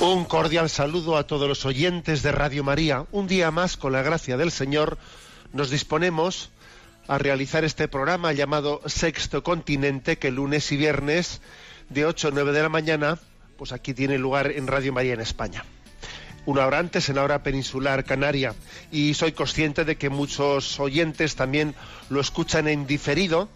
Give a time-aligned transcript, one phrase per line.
[0.00, 3.06] Un cordial saludo a todos los oyentes de Radio María.
[3.10, 4.96] Un día más, con la gracia del Señor,
[5.52, 6.50] nos disponemos
[7.08, 11.40] a realizar este programa llamado Sexto Continente, que lunes y viernes
[11.88, 13.18] de 8 a 9 de la mañana,
[13.56, 15.64] pues aquí tiene lugar en Radio María en España.
[16.46, 18.54] Una hora antes, en la hora peninsular canaria.
[18.92, 21.74] Y soy consciente de que muchos oyentes también
[22.08, 23.48] lo escuchan en diferido,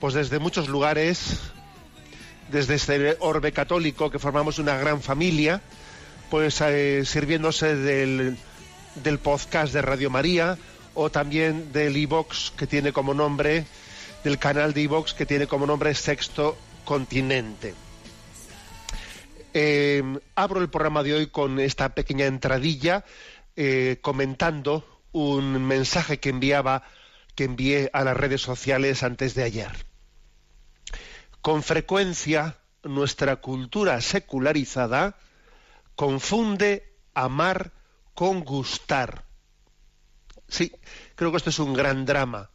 [0.00, 1.38] pues desde muchos lugares,
[2.48, 5.60] desde este orbe católico que formamos una gran familia,
[6.30, 8.38] pues eh, sirviéndose del,
[9.22, 10.58] podcast de Radio María
[10.94, 13.64] o también del iVox que tiene como nombre,
[14.24, 17.74] del canal de iVox que tiene como nombre Sexto Continente.
[19.54, 20.02] Eh,
[20.34, 23.04] abro el programa de hoy con esta pequeña entradilla
[23.56, 26.82] eh, comentando un mensaje que enviaba
[27.34, 29.85] que envié a las redes sociales antes de ayer.
[31.46, 35.16] Con frecuencia nuestra cultura secularizada
[35.94, 37.70] confunde amar
[38.14, 39.26] con gustar.
[40.48, 40.72] Sí,
[41.14, 42.50] creo que esto es un gran drama.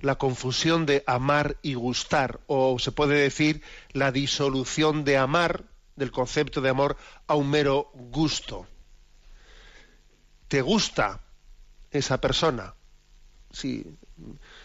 [0.00, 5.62] La confusión de amar y gustar, o se puede decir la disolución de amar,
[5.94, 6.96] del concepto de amor,
[7.28, 8.66] a un mero gusto.
[10.48, 11.20] ¿Te gusta
[11.92, 12.74] esa persona?
[13.52, 13.86] Sí,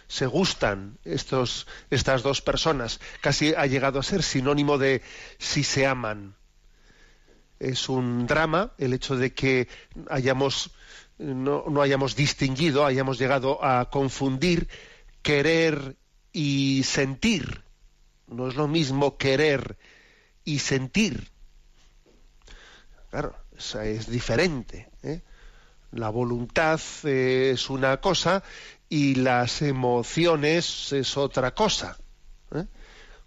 [0.10, 3.00] se gustan estos, estas dos personas.
[3.22, 5.04] Casi ha llegado a ser sinónimo de
[5.38, 6.36] si se aman.
[7.60, 9.68] Es un drama el hecho de que
[10.10, 10.72] hayamos
[11.20, 14.68] no, no hayamos distinguido, hayamos llegado a confundir
[15.22, 15.98] querer
[16.32, 17.64] y sentir.
[18.28, 19.78] No es lo mismo querer
[20.44, 21.30] y sentir.
[23.12, 23.36] Claro,
[23.84, 24.90] es diferente.
[25.04, 25.22] ¿eh?
[25.92, 28.44] La voluntad eh, es una cosa
[28.90, 31.98] y las emociones es otra cosa.
[32.54, 32.66] ¿eh?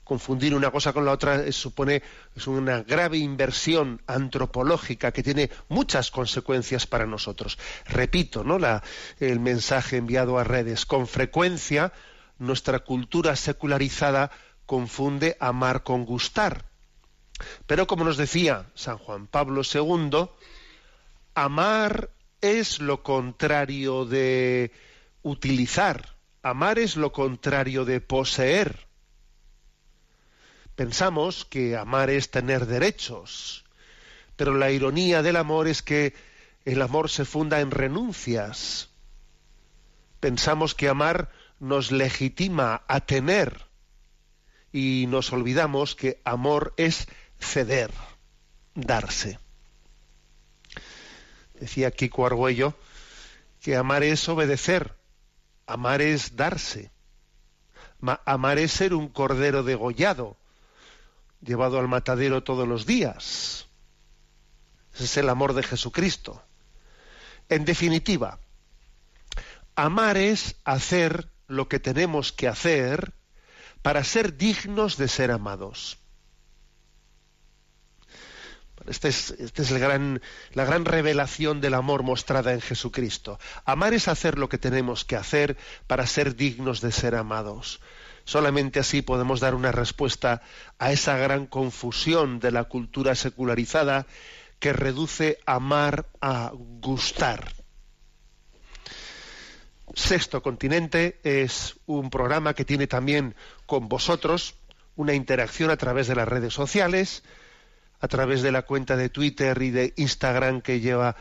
[0.02, 2.02] Confundir una cosa con la otra es, supone
[2.34, 7.56] es una grave inversión antropológica que tiene muchas consecuencias para nosotros.
[7.86, 8.58] Repito, ¿no?
[8.58, 8.82] La,
[9.20, 10.84] el mensaje enviado a redes.
[10.84, 11.92] Con frecuencia
[12.38, 14.32] nuestra cultura secularizada
[14.66, 16.64] confunde amar con gustar.
[17.66, 20.28] Pero como nos decía San Juan Pablo II,
[21.34, 24.72] amar es lo contrario de
[25.22, 26.16] utilizar.
[26.42, 28.86] Amar es lo contrario de poseer.
[30.74, 33.64] Pensamos que amar es tener derechos,
[34.36, 36.14] pero la ironía del amor es que
[36.64, 38.88] el amor se funda en renuncias.
[40.20, 41.30] Pensamos que amar
[41.60, 43.66] nos legitima a tener
[44.72, 47.06] y nos olvidamos que amor es
[47.38, 47.92] ceder,
[48.74, 49.38] darse.
[51.60, 52.74] Decía Kiko Argüello
[53.60, 54.96] que amar es obedecer,
[55.72, 56.90] amar es darse,
[58.26, 60.36] amar es ser un cordero degollado,
[61.40, 63.68] llevado al matadero todos los días.
[64.94, 66.42] Ese es el amor de Jesucristo.
[67.48, 68.38] En definitiva,
[69.74, 73.14] amar es hacer lo que tenemos que hacer
[73.80, 76.01] para ser dignos de ser amados.
[78.86, 79.62] Esta es, este
[80.54, 83.38] la gran revelación del amor mostrada en Jesucristo.
[83.64, 85.56] Amar es hacer lo que tenemos que hacer
[85.86, 87.80] para ser dignos de ser amados.
[88.24, 90.42] Solamente así podemos dar una respuesta
[90.78, 94.06] a esa gran confusión de la cultura secularizada
[94.58, 97.52] que reduce amar a gustar.
[99.94, 103.34] Sexto Continente es un programa que tiene también
[103.66, 104.54] con vosotros
[104.96, 107.24] una interacción a través de las redes sociales,
[108.02, 111.16] a través de la cuenta de Twitter y de Instagram que lleva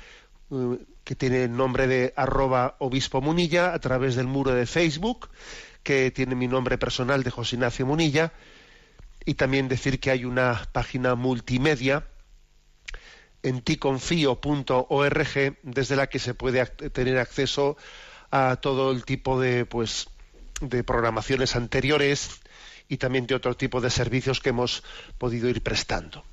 [0.50, 5.30] uh, que tiene el nombre de arroba obispo munilla, a través del muro de Facebook,
[5.84, 8.34] que tiene mi nombre personal de José Ignacio Munilla,
[9.26, 12.06] y también decir que hay una página multimedia
[13.44, 17.78] en ticonfío.org, desde la que se puede tener acceso
[18.30, 20.08] a todo el tipo de, pues,
[20.62, 22.42] de programaciones anteriores
[22.88, 24.84] y también de otro tipo de servicios que hemos
[25.18, 26.24] podido ir prestando.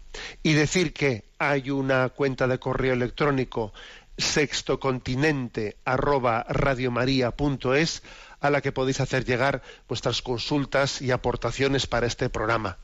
[0.43, 3.73] Y decir que hay una cuenta de correo electrónico
[4.17, 8.03] sextocontinente arroba radiomaria.es
[8.41, 12.79] a la que podéis hacer llegar vuestras consultas y aportaciones para este programa.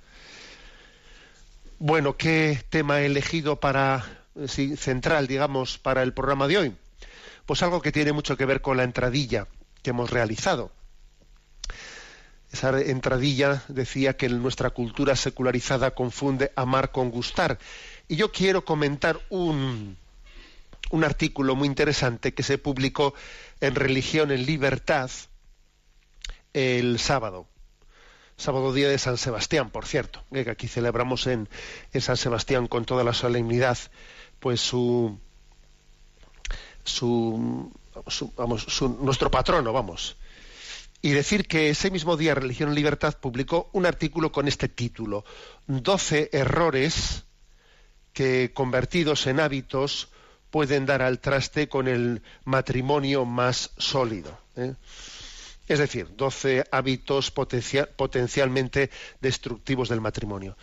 [1.79, 4.05] Bueno, ¿qué tema he elegido para
[4.47, 6.77] central, digamos, para el programa de hoy?
[7.47, 9.47] Pues algo que tiene mucho que ver con la entradilla
[9.83, 10.73] que hemos realizado.
[12.55, 17.59] Esa entradilla decía que nuestra cultura secularizada confunde amar con gustar.
[18.07, 19.97] Y yo quiero comentar un,
[20.91, 23.13] un artículo muy interesante que se publicó
[23.61, 25.11] en Religión en Libertad
[26.53, 27.49] el sábado.
[28.37, 31.49] Sábado día de San Sebastián, por cierto, que aquí celebramos en,
[31.93, 33.79] en San Sebastián con toda la solemnidad,
[34.39, 35.19] pues su,
[36.85, 37.73] su,
[38.37, 40.17] vamos, su, nuestro patrono, vamos.
[41.05, 45.27] Y decir que ese mismo día Religión y Libertad publicó un artículo con este título,
[45.67, 47.25] 12 errores
[48.15, 50.09] que convertidos en hábitos
[50.51, 54.39] pueden dar al traste con el matrimonio más sólido.
[54.57, 54.77] ¿eh?
[55.69, 58.89] Es decir, 12 hábitos potencialmente
[59.21, 60.57] destructivos del matrimonio.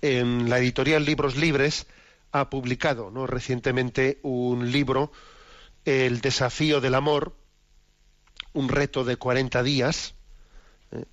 [0.00, 1.86] En la editorial Libros Libres
[2.32, 3.26] ha publicado ¿no?
[3.26, 5.12] recientemente un libro,
[5.84, 7.34] El desafío del amor,
[8.54, 10.14] un reto de 40 días,
[10.92, 11.04] ¿eh?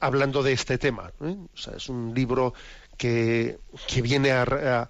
[0.00, 1.12] hablando de este tema.
[1.20, 1.36] ¿eh?
[1.76, 2.54] es un libro
[2.96, 3.58] que,
[4.02, 4.88] viene a,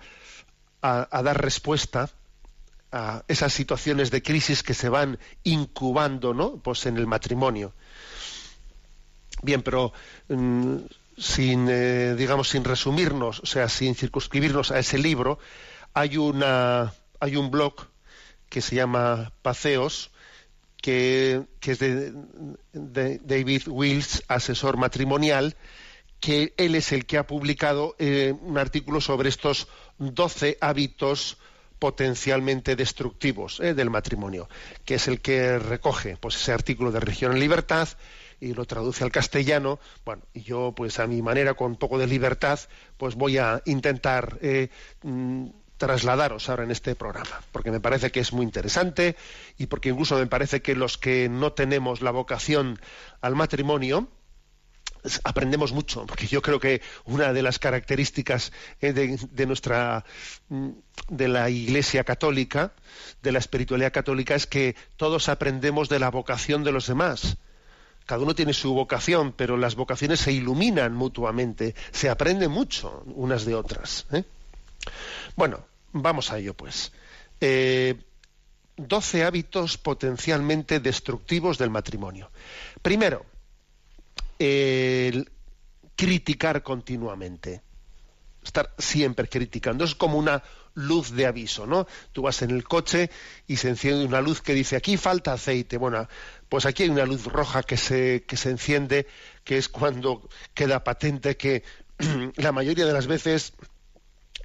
[0.83, 2.11] dar respuesta
[2.91, 6.57] a esas situaciones de crisis que se van incubando ¿no?
[6.57, 7.73] pues en el matrimonio.
[9.43, 9.93] Bien, pero
[10.29, 10.77] mm,
[11.17, 15.39] sin, eh, digamos, sin resumirnos, o sea, sin circunscribirnos a ese libro,
[15.95, 17.75] hay, una, hay un blog
[18.49, 20.11] que se llama Paseos,
[20.81, 22.13] que, es de,
[22.73, 25.57] David Wills, asesor matrimonial,
[26.21, 31.39] que él es el que ha publicado eh, un artículo sobre estos 12 hábitos
[31.79, 34.49] potencialmente destructivos eh, del matrimonio,
[34.85, 37.89] que es el que recoge pues, ese artículo de Religión en Libertad
[38.41, 41.99] y lo traduce al castellano, bueno, y yo pues a mi manera, con un poco
[41.99, 42.59] de libertad,
[42.97, 44.69] pues voy a intentar eh,
[45.03, 45.49] mm,
[45.79, 49.17] trasladaros ahora en este programa, porque me parece que es muy interesante
[49.57, 52.79] y porque incluso me parece que los que no tenemos la vocación
[53.21, 54.09] al matrimonio,
[55.25, 60.05] aprendemos mucho, porque yo creo que una de las características eh, de, nuestra
[60.49, 60.71] mm,
[61.09, 62.73] de la Iglesia católica,
[63.23, 67.37] de la espiritualidad católica, es que todos aprendemos de la vocación de los demás.
[68.07, 73.45] Cada uno tiene su vocación, pero las vocaciones se iluminan mutuamente, se aprende mucho unas
[73.45, 74.07] de otras.
[74.13, 74.25] ¿eh?
[75.37, 76.93] Bueno, vamos a ello pues.
[77.40, 77.96] Eh,
[78.76, 82.31] doce hábitos potencialmente destructivos del matrimonio.
[82.82, 83.26] Primero,
[84.38, 85.31] el
[85.96, 87.62] criticar continuamente.
[88.43, 89.85] Estar siempre criticando.
[89.85, 90.43] Es como una
[90.75, 91.88] luz de aviso, ¿no?
[92.12, 93.11] Tú vas en el coche
[93.49, 95.76] y se enciende una luz que dice aquí falta aceite.
[95.76, 96.08] Bueno,
[96.49, 99.08] pues aquí hay una luz roja que se, que se enciende,
[99.43, 101.65] que es cuando queda patente que
[102.36, 103.55] la mayoría de las veces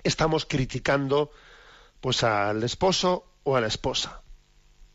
[0.03, 1.31] estamos criticando
[2.01, 4.22] pues al esposo o a la esposa.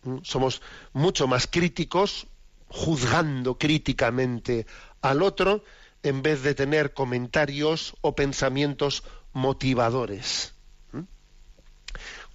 [0.03, 0.19] ¿Mm?
[0.23, 0.63] Somos
[0.93, 2.27] mucho más críticos,
[2.69, 4.67] juzgando críticamente
[5.01, 5.65] al otro
[6.03, 10.55] en vez de tener comentarios o pensamientos motivadores.
[10.93, 11.03] ¿Mm?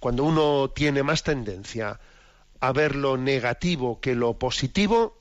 [0.00, 2.00] Cuando uno tiene más tendencia
[2.60, 5.18] a ver lo negativo que lo positivo,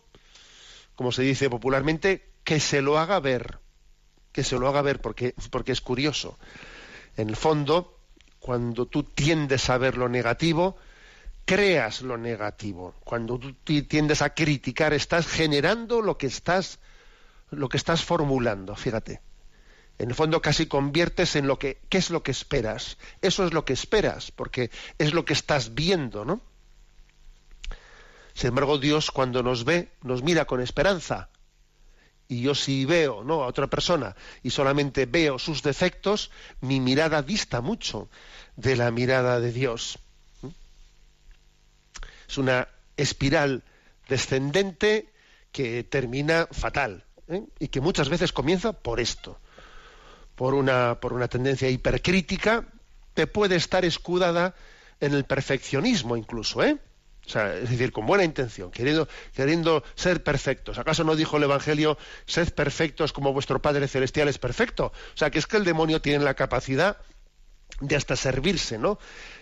[0.96, 3.60] como se dice popularmente, que se lo haga ver,
[4.32, 6.38] que se lo haga ver porque, porque es curioso.
[7.18, 8.00] En el fondo,
[8.40, 10.78] cuando tú tiendes a ver lo negativo,
[11.46, 12.96] creas lo negativo.
[13.04, 13.54] Cuando tú
[13.84, 16.80] tiendes a criticar, estás generando lo que estás
[17.52, 19.22] lo que estás formulando, fíjate.
[20.00, 22.98] En el fondo casi conviertes en lo que qué es lo que esperas.
[23.22, 26.42] Eso es lo que esperas, porque es lo que estás viendo, ¿no?
[28.34, 31.30] Sin embargo, Dios cuando nos ve, nos mira con esperanza.
[32.34, 33.44] Y yo si veo ¿no?
[33.44, 38.10] a otra persona y solamente veo sus defectos, mi mirada dista mucho
[38.56, 40.00] de la mirada de Dios.
[42.28, 43.64] Es una espiral
[44.10, 45.14] descendente
[45.52, 47.06] que termina fatal.
[47.28, 47.44] ¿eh?
[47.60, 49.40] y que muchas veces comienza por esto,
[50.36, 52.66] por una, por una tendencia hipercrítica
[53.16, 54.56] que puede estar escudada
[55.00, 56.78] en el perfeccionismo incluso, ¿eh?
[57.26, 60.78] O sea, es decir, con buena intención, queriendo, queriendo ser perfectos.
[60.78, 64.88] ¿Acaso no dijo el Evangelio, sed perfectos como vuestro Padre Celestial es perfecto?
[64.88, 66.98] O sea, que es que el demonio tiene la capacidad
[67.80, 69.00] de hasta servirse, ¿no?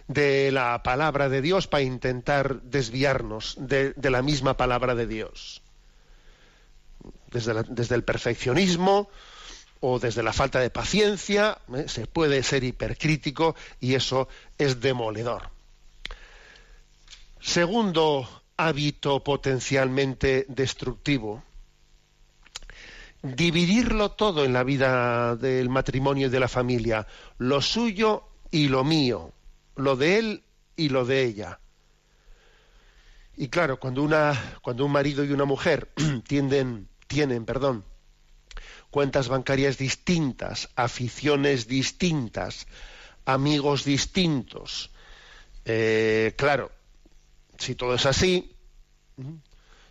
[0.08, 5.62] De la palabra de Dios para intentar desviarnos de, la misma palabra de Dios.
[7.32, 9.10] Desde, desde, el perfeccionismo
[9.80, 11.86] o desde la falta de paciencia, ¿eh?
[11.88, 15.50] se puede ser hipercrítico y eso es demoledor.
[17.42, 21.44] Segundo hábito potencialmente destructivo,
[23.24, 27.08] dividirlo todo en la vida del matrimonio y de la familia,
[27.40, 29.34] lo suyo y lo mío,
[29.76, 30.44] lo de él
[30.76, 31.60] y lo de ella.
[33.36, 35.90] Y claro, cuando una cuando un marido y una mujer
[36.28, 37.46] tienden, tienen,
[38.92, 42.68] cuentas bancarias distintas, aficiones distintas,
[43.26, 44.92] amigos distintos,
[45.66, 46.72] eh, claro,
[47.62, 48.56] si todo es así,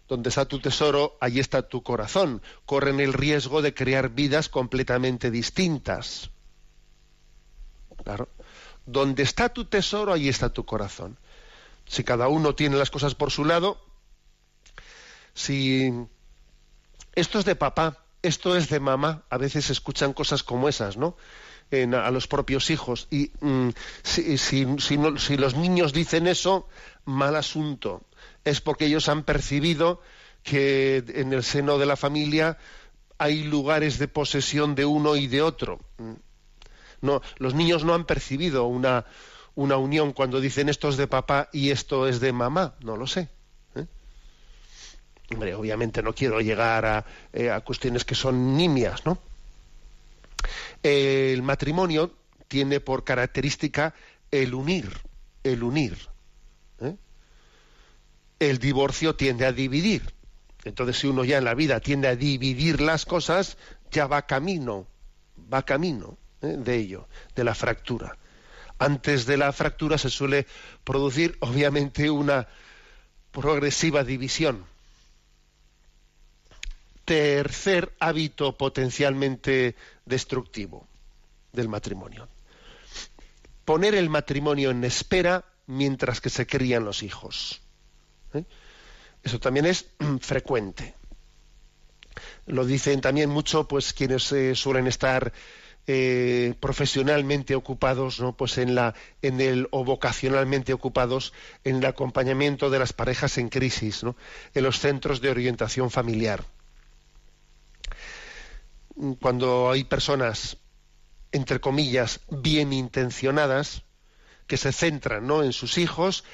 [0.09, 2.43] donde está tu tesoro, allí está tu corazón.
[2.67, 6.31] Corren el riesgo de crear vidas completamente distintas.
[8.03, 8.29] Claro.
[8.87, 11.17] Donde está tu tesoro, allí está tu corazón.
[11.87, 13.81] Si cada uno tiene las cosas por su lado,
[15.33, 15.93] si
[17.15, 21.17] esto es de papá, esto es de mamá, a veces escuchan cosas como esas, ¿no?
[21.73, 23.07] A los propios hijos.
[23.11, 23.69] Y mm,
[24.03, 26.69] si, si los niños dicen eso,
[27.05, 28.03] mal asunto
[28.45, 30.01] es porque ellos han percibido
[30.43, 32.59] que en el seno de la familia
[33.19, 35.81] hay lugares de posesión de uno y de otro.
[37.03, 39.05] No, los niños no han percibido una,
[39.55, 42.75] una unión cuando dicen esto es de papá y esto es de mamá.
[42.81, 43.29] No lo sé.
[43.75, 43.87] ¿eh?
[45.33, 49.19] Hombre, obviamente no quiero llegar a, eh, a cuestiones que son nimias, ¿no?
[50.83, 52.15] El matrimonio
[52.49, 53.95] tiene por característica
[54.31, 54.91] el unir,
[55.45, 55.97] el unir
[58.41, 60.03] el divorcio tiende a dividir.
[60.65, 63.57] Entonces, si uno ya en la vida tiende a dividir las cosas,
[63.93, 64.87] ya va camino,
[65.53, 66.57] va camino ¿eh?
[66.59, 67.07] de ello,
[67.37, 68.17] de la fractura.
[68.79, 70.47] Antes de la fractura se suele
[70.85, 72.49] producir, obviamente, una
[73.31, 74.65] progresiva división.
[77.05, 79.75] Tercer hábito potencialmente
[80.11, 80.87] destructivo
[81.53, 82.29] del matrimonio.
[83.65, 87.63] Poner el matrimonio en espera mientras que se crían los hijos.
[88.35, 88.45] ¿eh?
[89.23, 89.87] Eso también es
[90.21, 90.95] frecuente.
[92.47, 95.33] Lo dicen también mucho pues quienes eh, suelen estar
[95.87, 98.37] eh, profesionalmente ocupados, ¿no?
[98.37, 101.33] Pues en la, en el o vocacionalmente ocupados
[101.65, 104.15] en el acompañamiento de las parejas en crisis, ¿no?
[104.55, 106.45] En los centros de orientación familiar.
[109.21, 110.59] Cuando hay personas,
[111.33, 113.83] entre comillas, bien intencionadas,
[114.47, 115.45] que se centran ¿no?
[115.45, 116.25] en sus hijos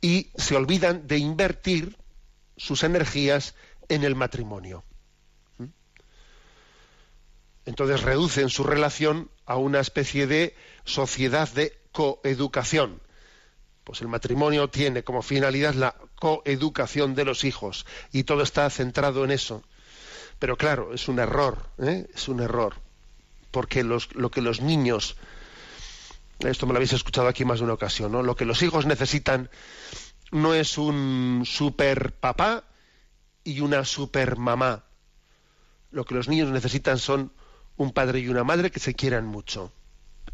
[0.00, 1.96] y se olvidan de invertir
[2.56, 3.54] sus energías
[3.88, 4.82] en el matrimonio.
[5.58, 5.66] ¿Mm?
[7.66, 13.02] Entonces reducen su relación a una especie de sociedad de coeducación.
[13.84, 19.24] Pues el matrimonio tiene como finalidad la coeducación de los hijos y todo está centrado
[19.24, 19.62] en eso.
[20.38, 22.06] Pero claro, es un error, ¿eh?
[22.14, 22.74] es un error,
[23.50, 25.16] porque lo que los niños
[26.40, 28.22] esto me lo habéis escuchado aquí más de una ocasión, ¿no?
[28.22, 29.48] Lo que los hijos necesitan
[30.30, 32.64] no es un super papá
[33.42, 34.84] y una super mamá.
[35.90, 37.32] Lo que los niños necesitan son
[37.76, 39.72] un padre y una madre que se quieran mucho.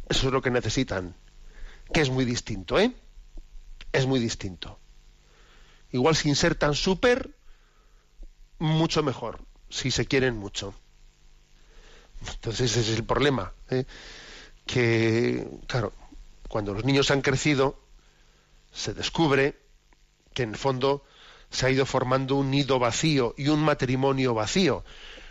[0.09, 1.15] Eso es lo que necesitan.
[1.93, 2.93] Que es muy distinto, ¿eh?
[3.93, 4.79] Es muy distinto.
[5.93, 7.31] Igual sin ser tan súper,
[8.59, 9.41] mucho mejor,
[9.73, 10.75] si se quieren mucho.
[12.29, 13.53] Entonces ese es el problema.
[13.71, 13.85] ¿eh?
[14.67, 15.93] que, claro,
[16.49, 17.79] cuando los niños han crecido,
[18.73, 19.59] se descubre
[20.35, 21.05] que en el fondo
[21.51, 24.85] se ha ido formando un nido vacío y un matrimonio vacío.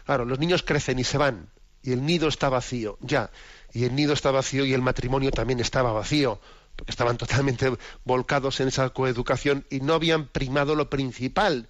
[0.06, 1.50] Claro, los niños crecen y se van,
[1.82, 3.32] y el nido está vacío, ya,
[3.74, 6.40] y el nido está vacío y el matrimonio también estaba vacío,
[6.76, 7.72] porque estaban totalmente
[8.04, 11.70] volcados en esa coeducación y no habían primado lo principal,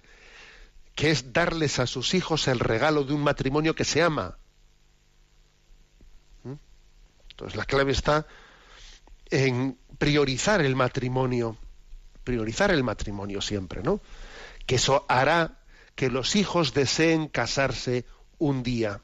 [0.94, 4.36] que es darles a sus hijos el regalo de un matrimonio que se ama.
[7.30, 8.26] Entonces la clave está
[9.30, 11.56] en priorizar el matrimonio,
[12.24, 14.00] priorizar el matrimonio siempre, ¿no?
[14.66, 15.58] Que eso hará
[15.94, 18.04] que los hijos deseen casarse
[18.38, 19.00] un día.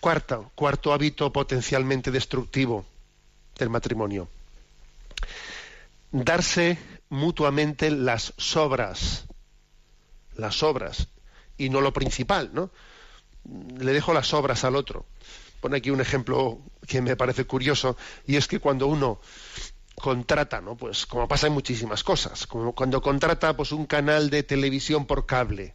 [0.00, 2.84] Cuarto, cuarto hábito potencialmente destructivo
[3.56, 4.28] del matrimonio.
[6.10, 6.78] Darse
[7.12, 9.26] mutuamente las sobras,
[10.34, 11.08] las obras,
[11.58, 12.70] y no lo principal, ¿no?
[13.78, 15.04] le dejo las obras al otro.
[15.60, 19.20] Pone aquí un ejemplo que me parece curioso, y es que cuando uno
[19.94, 20.74] contrata, ¿no?
[20.74, 25.26] Pues como pasa en muchísimas cosas, como cuando contrata pues un canal de televisión por
[25.26, 25.74] cable,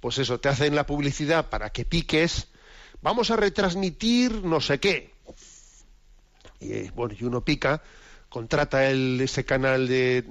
[0.00, 2.48] pues eso, te hacen la publicidad para que piques,
[3.00, 5.14] vamos a retransmitir no sé qué.
[6.58, 7.80] Y bueno, y uno pica,
[8.30, 10.22] contrata el, ese canal de,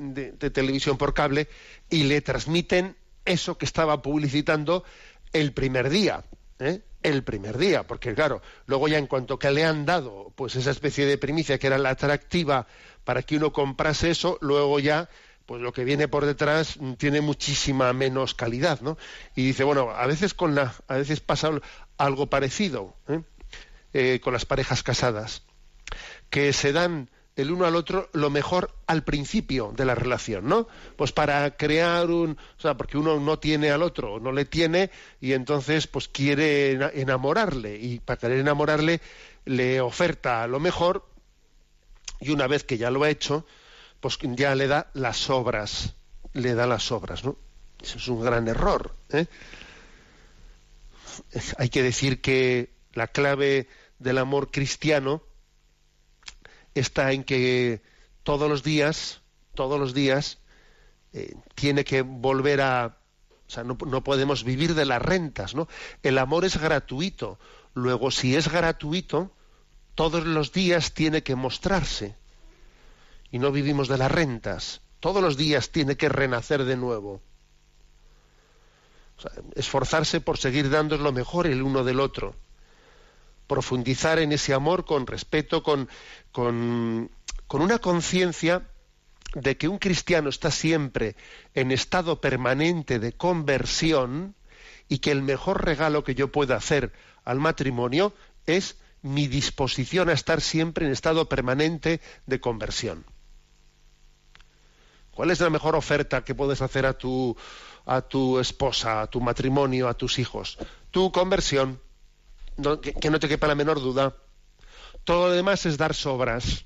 [0.52, 1.48] televisión por cable
[1.90, 4.84] y le transmiten eso que estaba publicitando
[5.34, 6.24] el primer día.
[6.58, 6.82] ¿eh?
[7.02, 10.72] el primer día, porque claro, luego ya en cuanto que le han dado pues esa
[10.72, 12.68] especie de primicia que era la atractiva
[13.06, 15.08] para que uno comprase eso, luego ya
[15.46, 18.98] pues lo que viene por detrás tiene muchísima menos calidad, ¿no?
[19.34, 21.52] Y dice, bueno, a veces con la, a veces pasa
[21.98, 23.22] algo parecido ¿eh?
[23.94, 25.44] Eh, con las parejas casadas,
[26.30, 30.68] que se dan el uno al otro lo mejor al principio de la relación, ¿no?
[30.96, 34.92] Pues para crear un, o sea, porque uno no tiene al otro, no le tiene
[35.22, 39.02] y entonces pues quiere enamorarle y para querer enamorarle
[39.46, 41.06] le oferta lo mejor
[42.20, 43.46] y una vez que ya lo ha hecho,
[44.00, 45.96] pues ya le da las obras,
[46.34, 47.38] le da las obras, ¿no?
[47.82, 48.94] Eso es un gran error.
[49.12, 49.26] ¿eh?
[51.58, 53.68] Hay que decir que la clave
[54.00, 55.24] del amor cristiano
[56.80, 57.82] está en que
[58.24, 59.22] todos los días,
[59.54, 60.40] todos los días,
[61.14, 62.98] eh, tiene que volver a...
[63.48, 65.68] O sea, no, podemos vivir de las rentas, ¿no?
[66.04, 67.40] El amor es gratuito.
[67.74, 69.32] Luego, si es gratuito,
[69.96, 72.16] todos los días tiene que mostrarse.
[73.32, 74.82] Y no vivimos de las rentas.
[75.00, 77.22] Todos los días tiene que renacer de nuevo.
[79.18, 82.36] O sea, esforzarse por seguir dando lo mejor el uno del otro
[83.50, 85.90] profundizar en ese amor con respeto, con,
[86.32, 87.10] con,
[87.50, 88.70] una conciencia
[89.34, 91.16] de que un cristiano está siempre
[91.56, 94.36] en estado permanente de conversión
[94.88, 96.94] y que el mejor regalo que yo pueda hacer
[97.26, 98.14] al matrimonio
[98.46, 103.04] es mi disposición a estar siempre en estado permanente de conversión.
[105.12, 107.36] ¿Cuál es la mejor oferta que puedes hacer a tu,
[107.86, 110.58] a tu esposa, a tu matrimonio, a tus hijos?
[110.92, 111.82] Tu conversión
[112.82, 114.16] que, no te quepa la menor duda.
[115.04, 116.66] Todo lo demás es dar sobras.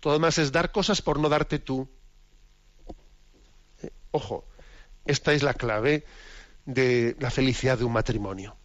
[0.00, 1.88] Todo lo demás es dar cosas por no darte tú.
[3.82, 4.44] Eh, ojo,
[5.04, 6.04] esta es la clave
[6.64, 8.56] de la felicidad de un matrimonio.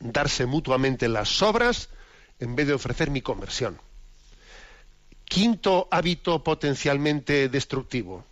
[0.00, 1.88] Darse mutuamente las sobras
[2.38, 3.80] en vez de ofrecer mi conversión.
[5.24, 8.24] Quinto hábito potencialmente destructivo.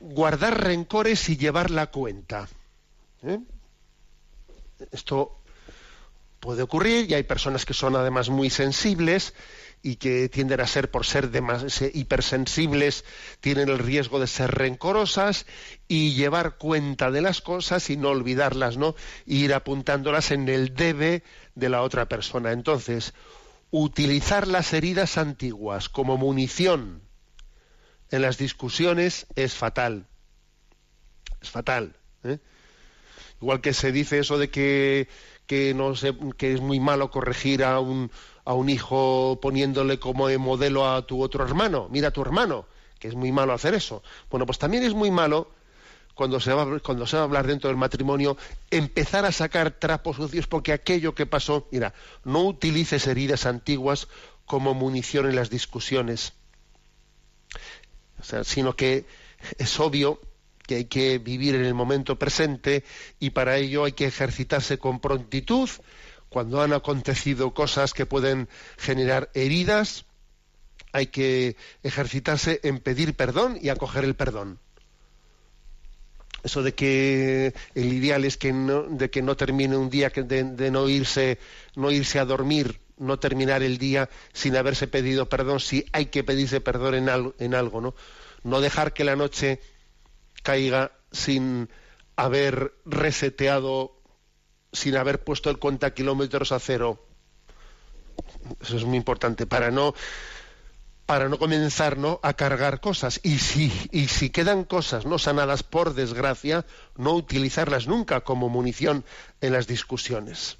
[0.00, 2.48] Guardar rencores y llevar la cuenta.
[3.22, 3.38] ¿Eh?
[4.92, 5.38] Esto
[6.40, 9.34] puede ocurrir y hay personas que son además muy sensibles
[9.82, 11.30] y que tienden a ser, por ser
[11.94, 13.04] hipersensibles,
[13.40, 15.46] tienen el riesgo de ser rencorosas
[15.86, 18.96] y llevar cuenta de las cosas y no olvidarlas, ¿no?
[19.26, 21.22] ir apuntándolas en el debe
[21.54, 22.52] de la otra persona.
[22.52, 23.14] Entonces,
[23.70, 27.02] utilizar las heridas antiguas como munición
[28.10, 30.06] en las discusiones es fatal.
[31.40, 31.96] Es fatal.
[32.24, 32.38] ¿eh?
[33.40, 35.08] Igual que se dice eso de que,
[35.74, 35.92] no
[36.36, 38.10] que es muy malo corregir a un,
[38.44, 41.88] a un hijo poniéndole como modelo a tu otro hermano.
[41.90, 42.66] Mira a tu hermano,
[42.98, 44.02] que es muy malo hacer eso.
[44.30, 45.50] Bueno, pues también es muy malo
[46.16, 48.38] cuando se, va, cuando se va a hablar dentro del matrimonio,
[48.70, 51.92] empezar a sacar trapos sucios porque aquello que pasó, mira,
[52.24, 54.08] no utilices heridas antiguas
[54.46, 56.32] como munición en las discusiones,
[58.44, 59.04] sino que
[59.58, 60.18] es obvio
[60.66, 62.84] que hay que vivir en el momento presente
[63.18, 65.70] y para ello hay que ejercitarse con prontitud
[66.28, 70.04] cuando han acontecido cosas que pueden generar heridas,
[70.92, 74.58] hay que ejercitarse en pedir perdón y acoger el perdón.
[76.42, 80.44] Eso de que el ideal es que no, de que no termine un día de,
[80.44, 81.38] de no irse,
[81.74, 86.24] no irse a dormir, no terminar el día sin haberse pedido perdón, si hay que
[86.24, 87.94] pedirse perdón en, en algo, ¿no?
[88.42, 89.60] No dejar que la noche
[90.46, 91.68] caiga sin
[92.14, 94.00] haber reseteado,
[94.72, 97.04] sin haber puesto el cuenta kilómetros a cero.
[98.60, 99.92] Eso es muy importante para no
[101.04, 102.20] para no comenzar ¿no?
[102.22, 103.18] a cargar cosas.
[103.24, 106.64] Y si, y si quedan cosas no sanadas por desgracia,
[106.96, 109.04] no utilizarlas nunca como munición
[109.40, 110.58] en las discusiones.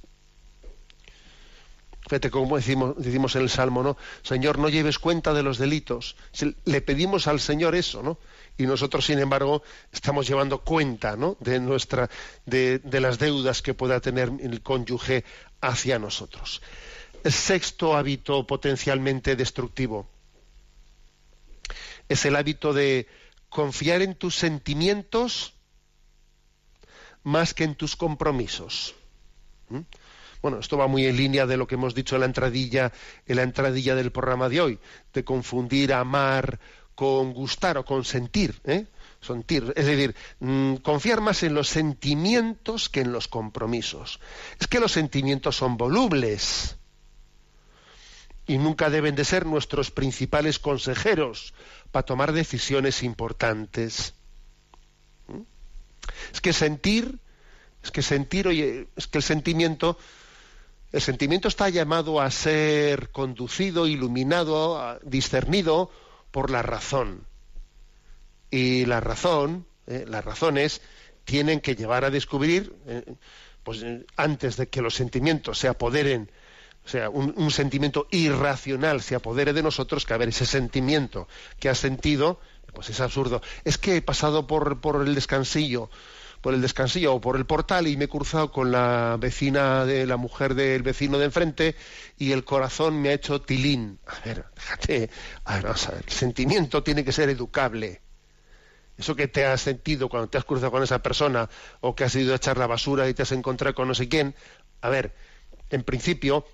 [2.09, 3.97] Fíjate como decimos, decimos en el Salmo, ¿no?
[4.23, 6.17] Señor, no lleves cuenta de los delitos.
[6.65, 8.19] Le pedimos al Señor eso, ¿no?
[8.59, 12.09] Y nosotros, sin embargo, estamos llevando cuenta de, nuestra,
[12.47, 15.25] de, las deudas que pueda tener el cónyuge
[15.61, 16.63] hacia nosotros.
[17.23, 20.09] El sexto hábito potencialmente destructivo
[22.09, 23.09] es el hábito de
[23.49, 25.55] confiar en tus sentimientos
[27.25, 28.95] más que en tus compromisos.
[29.69, 29.81] ¿Mm?
[30.41, 32.93] Bueno, esto va muy en línea de lo que hemos dicho en la entradilla,
[33.27, 34.79] en la entradilla del programa de hoy,
[35.13, 36.61] de confundir amar
[36.97, 38.87] con gustar o con sentir, ¿eh?
[39.21, 44.19] sentir es decir, mm, confiar más en los sentimientos que en los compromisos.
[44.59, 46.77] Es que los sentimientos son volubles
[48.47, 51.53] y nunca deben de ser nuestros principales consejeros
[51.93, 54.15] para tomar decisiones importantes.
[55.29, 55.43] ¿Mm?
[56.33, 57.19] Es que sentir,
[57.85, 59.99] es que sentir, oye, es que el sentimiento
[60.93, 65.91] el sentimiento está llamado a ser conducido, iluminado, discernido
[66.37, 67.27] por la razón.
[68.51, 70.83] Y la razón, eh, las razones,
[71.25, 73.15] tienen que llevar a descubrir, eh,
[73.63, 76.31] pues eh, antes de que los sentimientos se apoderen,
[76.85, 81.27] o sea, un, sentimiento irracional se apodere de nosotros, que a ver, ese sentimiento
[81.59, 82.39] que has sentido,
[82.75, 83.41] pues es absurdo.
[83.65, 85.89] Es que he pasado por, por el descansillo,
[86.47, 90.07] por el descansillo o por el portal y me he cruzado con la vecina de
[90.07, 91.75] la mujer del vecino de enfrente
[92.19, 93.99] y el corazón me ha hecho tilín.
[94.07, 95.11] A ver, déjate,
[95.45, 98.01] a ver, el sentimiento tiene que ser educable.
[98.97, 102.15] Eso que te has sentido cuando te has cruzado con esa persona o que has
[102.15, 104.37] ido a echar la basura y te has encontrado con no sé quién,
[104.83, 105.17] a ver,
[105.71, 106.47] en principio,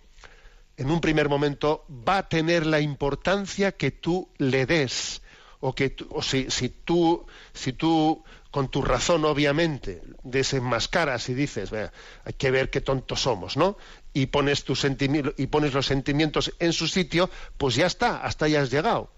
[0.78, 5.20] en un primer momento va a tener la importancia que tú le des
[5.60, 11.72] o que o si, si tú si tú con tu razón, obviamente, desenmascaras y dices,
[11.72, 13.78] hay que ver qué tontos somos, ¿no?
[14.12, 14.74] Y pones, tu
[15.38, 19.10] y pones los sentimientos en su sitio, pues ya está, hasta ya has llegado.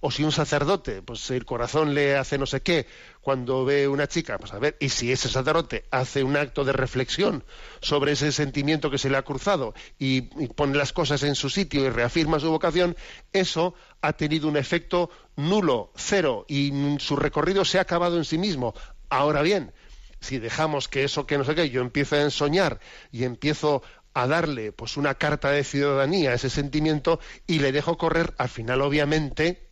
[0.00, 2.86] O si un sacerdote, pues el corazón le hace no sé qué,
[3.20, 6.72] cuando ve una chica, pues a ver, y si ese sacerdote hace un acto de
[6.72, 7.44] reflexión
[7.80, 11.84] sobre ese sentimiento que se le ha cruzado y pone las cosas en su sitio
[11.84, 12.96] y reafirma su vocación,
[13.32, 18.38] eso ha tenido un efecto nulo, cero, y su recorrido se ha acabado en sí
[18.38, 18.74] mismo.
[19.08, 19.72] Ahora bien,
[20.20, 22.80] si dejamos que eso que no sé qué, yo empiezo a ensoñar
[23.12, 23.82] y empiezo
[24.14, 28.48] a darle pues una carta de ciudadanía a ese sentimiento y le dejo correr, al
[28.48, 29.65] final obviamente,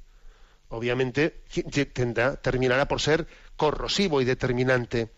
[0.74, 1.42] obviamente
[1.92, 5.10] tendrá, terminará por ser corrosivo y determinante.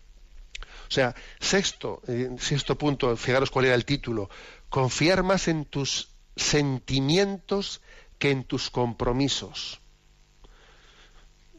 [0.87, 4.29] O sea, sexto, eh, sexto punto, fijaros cuál era el título,
[4.69, 7.81] confiar más en tus sentimientos
[8.19, 9.81] que en tus compromisos.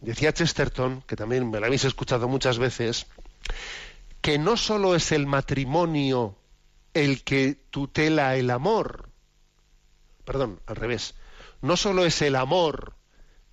[0.01, 3.07] Decía Chesterton, que también me lo habéis escuchado muchas veces,
[4.21, 6.37] que no solo es el matrimonio
[6.95, 9.09] el que tutela el amor,
[10.25, 11.15] perdón, al revés,
[11.61, 12.95] no solo es el amor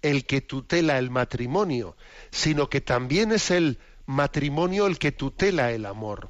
[0.10, 1.96] el que tutela el matrimonio,
[2.32, 6.30] sino que también es el matrimonio el que tutela el amor.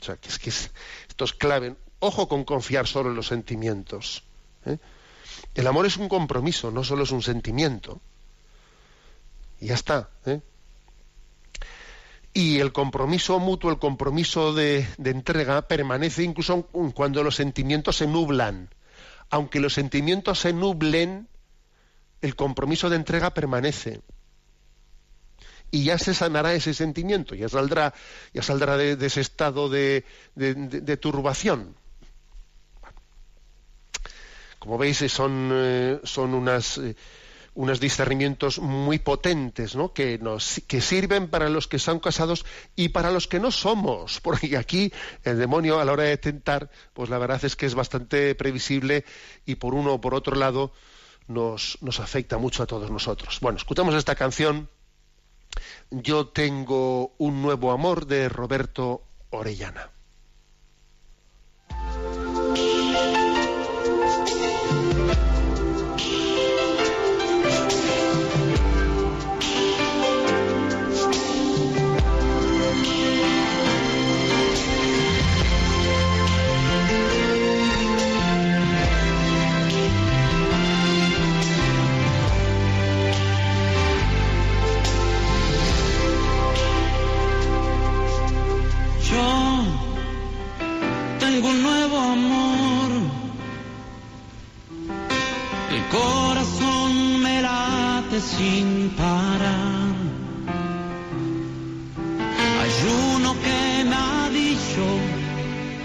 [0.00, 1.74] O sea, que es que esto es clave.
[1.98, 4.22] Ojo con confiar solo en los sentimientos.
[4.64, 4.78] ¿eh?
[5.54, 8.00] El amor es un compromiso, no solo es un sentimiento.
[9.60, 10.08] Y ya está.
[10.26, 10.40] ¿eh?
[12.32, 16.62] Y el compromiso mutuo, el compromiso de, entrega, permanece incluso
[16.94, 18.68] cuando los sentimientos se nublan.
[19.30, 21.26] Aunque los sentimientos se nublen,
[22.22, 24.00] el compromiso de entrega permanece.
[25.70, 27.92] Y ya se sanará ese sentimiento, ya saldrá,
[28.32, 30.04] ya saldrá de, ese estado de,
[31.00, 31.76] turbación.
[34.58, 36.96] Como veis, son, eh, son unas, eh,
[37.58, 39.92] unos discernimientos muy potentes, ¿no?
[39.92, 44.20] Que nos que sirven para los que son casados y para los que no somos,
[44.22, 44.92] porque aquí
[45.24, 49.04] el demonio a la hora de tentar, pues la verdad es que es bastante previsible
[49.44, 50.72] y por uno o por otro lado
[51.28, 53.38] nos, nos afecta mucho a todos nosotros.
[53.40, 54.68] Bueno, escuchamos esta canción.
[55.90, 59.90] Yo tengo un nuevo amor de Roberto Orellana.
[98.20, 99.94] Sin parar.
[102.60, 102.72] Hay
[103.14, 104.84] uno que me ha dicho,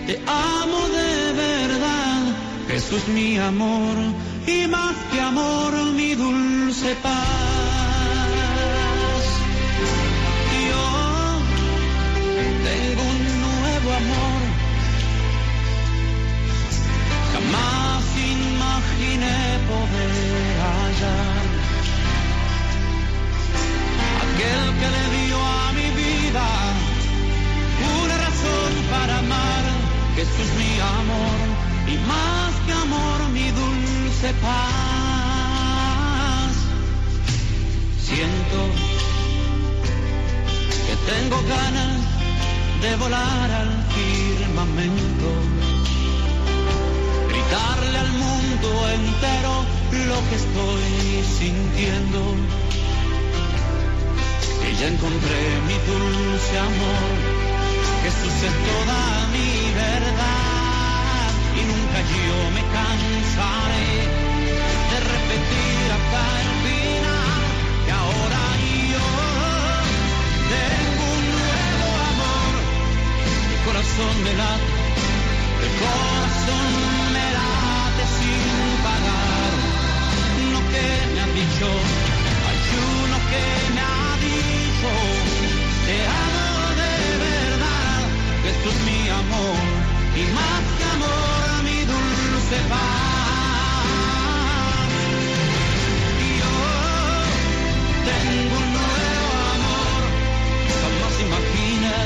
[0.08, 2.22] te amo de verdad,
[2.68, 3.96] Jesús mi amor,
[4.48, 7.63] y más que amor mi dulce paz.
[24.44, 26.46] aquel que le dio a mi vida
[28.02, 29.64] una razón para amar.
[30.16, 31.40] Jesús mi amor
[31.88, 34.54] y más que amor mi dulce paz.
[38.08, 38.60] Siento
[40.86, 41.98] que tengo ganas
[42.82, 45.30] de volar al firmamento,
[47.30, 49.54] gritarle al mundo entero
[49.94, 52.20] lo que estoy sintiendo
[54.80, 57.14] ya encontré mi dulce amor,
[58.04, 63.94] Jesús es toda mi verdad y nunca yo me cansaré
[64.92, 67.42] de repetir hasta el final
[67.86, 68.44] que ahora
[68.94, 69.08] yo
[70.52, 72.54] tengo un nuevo amor,
[73.54, 74.72] el corazón me late,
[75.64, 76.72] el corazón
[77.16, 78.48] me late sin
[78.84, 79.52] pagar,
[80.48, 81.68] uno que me ha dicho,
[82.48, 82.60] hay
[83.06, 83.93] uno que me ha
[85.86, 88.02] te amo de verdad,
[88.52, 89.64] esto es mi amor,
[90.16, 92.84] y más que amor, mi dulce paz.
[96.42, 96.56] Yo
[98.10, 100.02] tengo un nuevo amor,
[100.82, 102.00] jamás imaginé,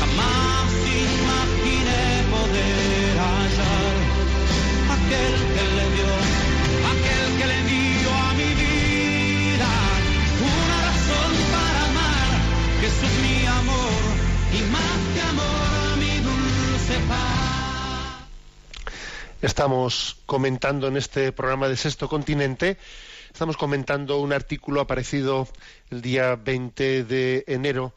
[0.00, 0.68] jamás
[1.06, 2.02] imaginé
[2.34, 3.94] poder hallar
[4.96, 5.47] aquel
[19.40, 22.76] Estamos comentando en este programa de Sexto Continente,
[23.32, 25.46] estamos comentando un artículo aparecido
[25.90, 27.92] el día 20 de enero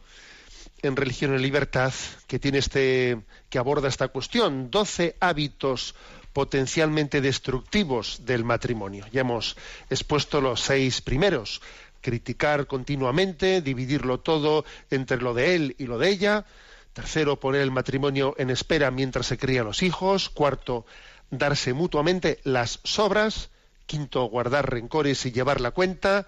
[0.83, 1.93] en Religión y Libertad
[2.27, 3.17] que tiene este
[3.49, 5.95] que aborda esta cuestión, 12 hábitos
[6.31, 9.07] potencialmente destructivos del matrimonio.
[9.11, 9.57] Ya hemos
[9.89, 11.59] expuesto los seis primeros,
[12.01, 16.45] criticar continuamente, dividirlo todo entre lo de él y lo de ella.
[16.93, 20.29] Tercero, poner el matrimonio en espera mientras se crían los hijos.
[20.29, 20.85] Cuarto,
[21.31, 23.49] darse mutuamente las sobras.
[23.87, 26.27] Quinto, guardar rencores y llevar la cuenta.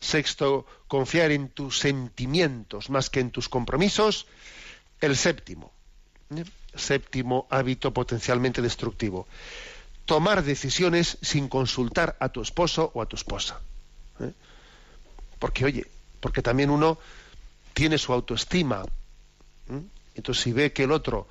[0.00, 4.26] Sexto, confiar en tus sentimientos más que en tus compromisos.
[5.00, 5.72] El séptimo,
[6.34, 6.44] ¿eh?
[6.74, 9.26] séptimo hábito potencialmente destructivo.
[10.04, 13.60] Tomar decisiones sin consultar a tu esposo o a tu esposa.
[14.20, 14.32] ¿eh?
[15.38, 15.86] Porque, oye,
[16.20, 16.98] porque también uno
[17.74, 18.84] tiene su autoestima.
[19.70, 19.82] ¿eh?
[20.14, 21.26] Entonces, si ve que el otro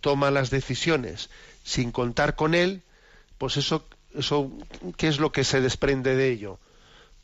[0.00, 1.28] toma las decisiones
[1.62, 2.82] sin contar con él,
[3.38, 4.50] pues eso, eso,
[4.96, 6.58] ¿qué es lo que se desprende de ello?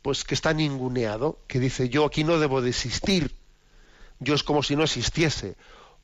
[0.01, 3.35] Pues que está ninguneado, que dice yo aquí no debo de existir,
[4.19, 5.55] yo es como si no existiese,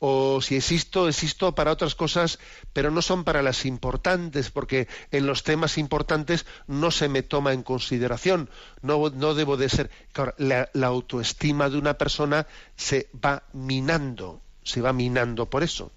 [0.05, 2.37] o si existo, existo para otras cosas,
[2.73, 7.53] pero no son para las importantes, porque en los temas importantes no se me toma
[7.53, 8.49] en consideración,
[8.81, 9.89] no, no debo de ser.
[10.11, 15.89] Claro, la, la autoestima de una persona se va minando, se va minando por eso.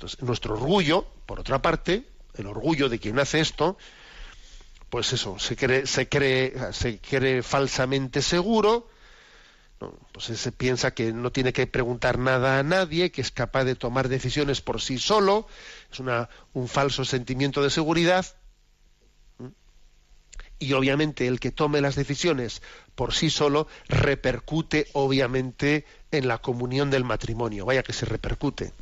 [0.00, 3.76] Entonces, nuestro orgullo, por otra parte, el orgullo de quien hace esto,
[4.88, 5.56] pues eso, se
[6.08, 8.88] cree, falsamente seguro,
[10.12, 13.74] pues se piensa que no tiene que preguntar nada a nadie, que es capaz de
[13.74, 15.46] tomar decisiones por sí solo,
[15.92, 18.24] es un falso sentimiento de seguridad.
[20.58, 22.62] Y obviamente el que tome las decisiones
[22.94, 28.72] por sí solo repercute obviamente en la comunión del matrimonio, vaya que se repercute.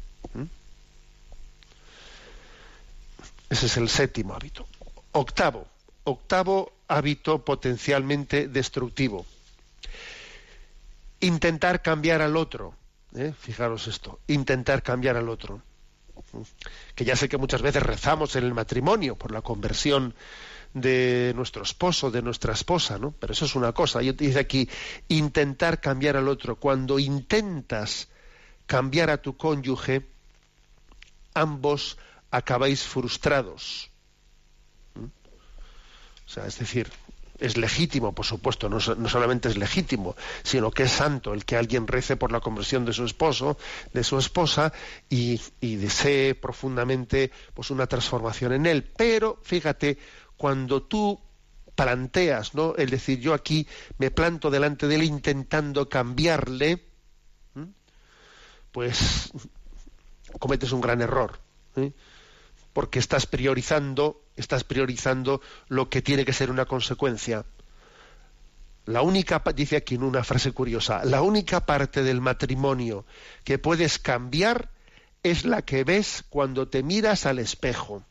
[3.50, 4.66] Ese es el séptimo hábito.
[5.12, 5.66] Octavo,
[6.04, 9.24] octavo hábito potencialmente destructivo.
[11.20, 12.74] Intentar cambiar al otro.
[13.14, 13.32] ¿eh?
[13.38, 15.62] Fijaros esto, intentar cambiar al otro.
[16.94, 20.14] Que ya sé que muchas veces rezamos en el matrimonio por la conversión
[20.74, 23.12] de nuestro esposo, de nuestra esposa, ¿no?
[23.12, 24.02] Pero eso es una cosa.
[24.02, 24.68] Yo te dice aquí,
[25.08, 26.56] intentar cambiar al otro.
[26.56, 28.08] Cuando intentas
[28.66, 30.06] cambiar a tu cónyuge,
[31.34, 31.96] ambos
[32.30, 33.90] acabáis frustrados.
[34.94, 35.04] ¿Mm?
[35.04, 36.90] O sea, es decir,
[37.38, 41.86] es legítimo, por supuesto, no, solamente es legítimo, sino que es santo el que alguien
[41.86, 43.56] rece por la conversión de su esposo,
[43.92, 44.72] de su esposa,
[45.08, 48.90] y, desee profundamente pues, una transformación en él.
[48.96, 49.98] Pero, fíjate,
[50.36, 51.20] cuando tú
[51.74, 52.74] planteas, ¿no?
[52.74, 53.66] El decir, yo aquí
[53.98, 56.84] me planto delante de él intentando cambiarle,
[58.72, 59.30] pues
[60.40, 61.38] cometes un gran error.
[61.76, 61.92] ¿eh?
[62.78, 67.44] Porque estás priorizando, estás priorizando lo que tiene que ser una consecuencia.
[68.84, 73.04] La única, dice aquí en una frase curiosa, la única parte del matrimonio
[73.42, 74.70] que puedes cambiar
[75.24, 78.04] es la que ves cuando te miras al espejo.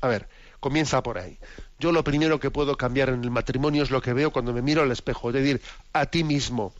[0.00, 0.28] A ver,
[0.60, 1.40] comienza por ahí.
[1.80, 4.62] Yo lo primero que puedo cambiar en el matrimonio es lo que veo cuando me
[4.62, 5.60] miro al espejo, es decir,
[5.92, 6.72] a ti mismo.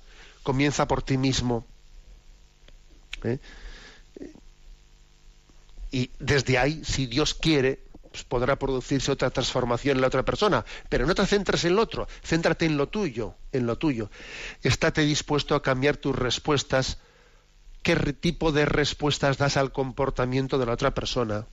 [0.44, 1.66] Comienza por ti mismo.
[3.24, 3.40] ¿Eh?
[5.94, 10.64] Y desde ahí, si Dios quiere, pues podrá producirse otra transformación en la otra persona,
[10.88, 14.10] pero no te centres en el otro, céntrate en lo tuyo, en lo tuyo.
[14.64, 16.98] Estate dispuesto a cambiar tus respuestas,
[17.84, 21.46] qué tipo de respuestas das al comportamiento de la otra persona.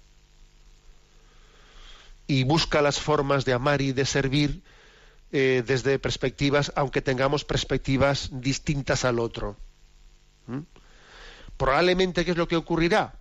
[2.26, 4.64] Y busca las formas de amar y de servir
[5.32, 9.56] eh, desde perspectivas, aunque tengamos perspectivas distintas al otro.
[10.48, 10.62] ¿Mm?
[11.58, 13.21] Probablemente, ¿qué es lo que ocurrirá?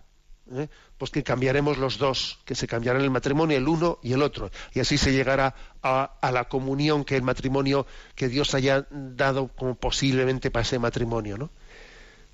[0.53, 0.67] ¿Eh?
[0.97, 4.51] Pues que cambiaremos los dos, que se cambiarán el matrimonio el uno y el otro,
[4.73, 9.75] y así se llegará a, la comunión que el matrimonio, que Dios haya dado como
[9.75, 11.49] posiblemente para ese matrimonio, ¿no?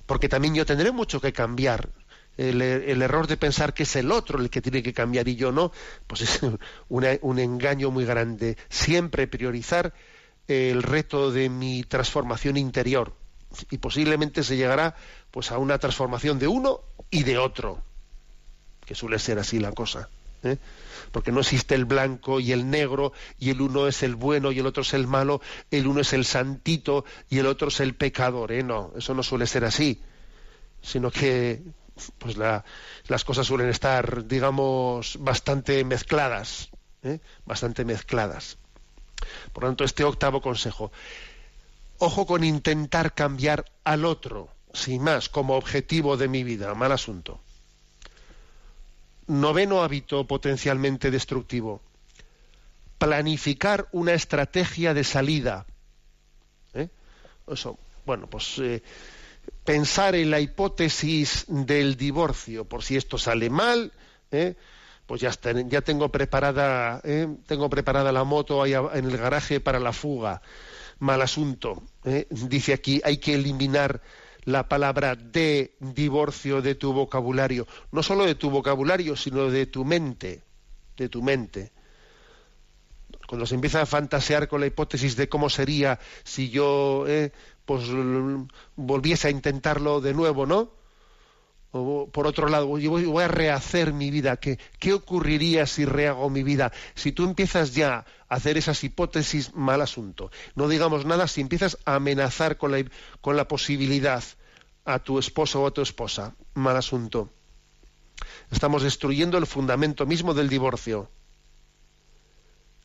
[0.05, 1.89] Porque también yo tendré mucho que cambiar.
[2.37, 5.51] El, error de pensar que es el otro el que tiene que cambiar y yo
[5.51, 5.71] no,
[6.05, 6.39] pues es
[6.89, 8.57] un engaño muy grande.
[8.69, 9.93] Siempre priorizar
[10.47, 13.13] el reto de mi transformación interior
[13.71, 14.95] y posiblemente se llegará
[15.31, 17.81] pues a una transformación de uno y de otro
[18.87, 20.09] que suele ser así la cosa.
[20.43, 20.57] ¿eh?
[21.11, 24.59] Porque no existe el blanco y el negro, y el uno es el bueno y
[24.59, 27.95] el otro es el malo, el uno es el santito y el otro es el
[27.95, 28.51] pecador.
[28.51, 28.63] ¿eh?
[28.63, 30.01] No, eso no suele ser así,
[30.81, 31.61] sino que
[32.17, 36.69] pues las cosas suelen estar, digamos, bastante mezcladas,
[37.03, 37.19] ¿eh?
[37.45, 38.57] bastante mezcladas.
[39.51, 40.91] Por lo tanto, este octavo consejo,
[41.97, 47.41] ojo con intentar cambiar al otro, sin más, como objetivo de mi vida, mal asunto.
[49.27, 51.81] Noveno hábito potencialmente destructivo.
[52.97, 55.65] Planificar una estrategia de salida.
[56.73, 56.89] ¿Eh?
[57.47, 58.81] Eso, bueno, pues eh,
[59.63, 63.91] pensar en la hipótesis del divorcio, por si esto sale mal,
[64.31, 64.55] ¿eh?
[65.05, 65.31] pues ya,
[65.67, 67.01] ya tengo preparada,
[67.45, 70.41] tengo preparada la moto ahí en el garaje para la fuga.
[70.99, 71.83] Mal asunto.
[72.29, 74.01] Dice aquí, hay que eliminar
[74.47, 79.83] la palabra de divorcio de tu vocabulario, no solo de tu vocabulario, sino de tu
[79.83, 80.41] mente,
[80.95, 81.73] de tu mente.
[83.27, 87.33] Cuando se empieza a fantasear con la hipótesis de cómo sería si yo eh,
[87.65, 87.83] pues
[88.77, 90.71] volviese a intentarlo de nuevo, ¿no?
[91.71, 94.37] O, por otro lado, yo voy, a rehacer mi vida.
[94.37, 96.71] ¿Qué, ¿Qué ocurriría si rehago mi vida?
[96.95, 100.31] Si tú empiezas ya a hacer esas hipótesis, mal asunto.
[100.55, 102.81] No digamos nada si empiezas a amenazar con la,
[103.19, 104.23] con la posibilidad
[104.87, 106.33] a tu esposo o a tu esposa.
[106.55, 107.29] Mal asunto.
[108.49, 111.11] Estamos destruyendo el fundamento mismo del divorcio.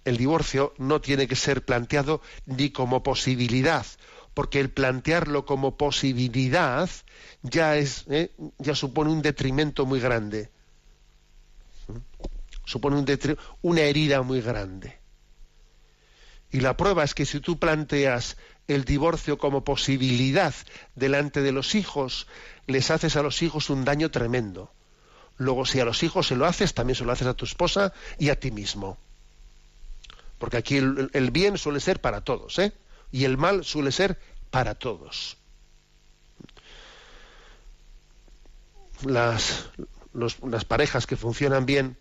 [0.04, 3.86] El divorcio no tiene que ser planteado ni como posibilidad,
[4.34, 6.90] porque el plantearlo como posibilidad
[7.42, 8.32] ya es ¿eh?
[8.58, 10.50] ya supone un detrimento muy grande.
[12.64, 13.06] Supone un
[13.62, 14.98] una herida muy grande.
[16.50, 18.36] Y la prueba es que si tú planteas
[18.72, 20.54] el divorcio como posibilidad
[20.94, 22.26] delante de los hijos,
[22.66, 24.72] les haces a los hijos un daño tremendo.
[25.38, 27.92] Luego, si a los hijos se lo haces, también se lo haces a tu esposa
[28.18, 28.98] y a ti mismo.
[30.38, 32.72] Porque aquí el, bien suele ser para todos, ¿eh?
[33.10, 34.18] Y el mal suele ser
[34.50, 35.36] para todos.
[39.04, 39.70] Las,
[40.12, 41.96] las parejas que funcionan bien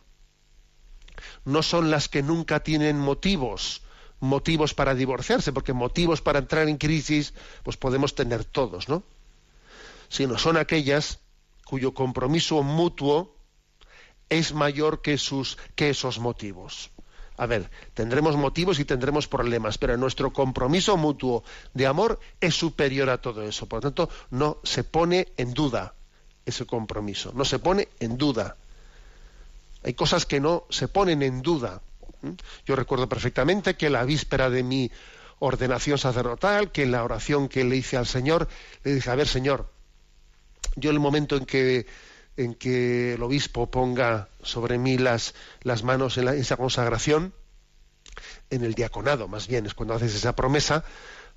[1.45, 3.81] no son las que nunca tienen motivos
[4.21, 9.03] motivos para divorciarse, porque motivos para entrar en crisis, pues podemos tener todos, ¿no?
[10.07, 11.19] Sino son aquellas
[11.65, 13.35] cuyo compromiso mutuo
[14.29, 16.91] es mayor que, sus, que esos motivos.
[17.37, 23.09] A ver, tendremos motivos y tendremos problemas, pero nuestro compromiso mutuo de amor es superior
[23.09, 23.65] a todo eso.
[23.65, 25.95] Por lo tanto, no se pone en duda
[26.45, 28.57] ese compromiso, no se pone en duda.
[29.83, 31.81] Hay cosas que no se ponen en duda.
[32.21, 32.31] ¿Mm?
[32.65, 34.91] Yo recuerdo perfectamente que la víspera de mi
[35.39, 38.47] ordenación sacerdotal, que en la oración que le hice al Señor,
[38.83, 39.71] le dije, a ver, Señor,
[40.75, 41.87] yo en el momento en que,
[42.37, 47.33] en que el obispo ponga sobre mí las, las manos en, esa consagración,
[48.51, 50.83] en el diaconado más bien, es cuando haces esa promesa,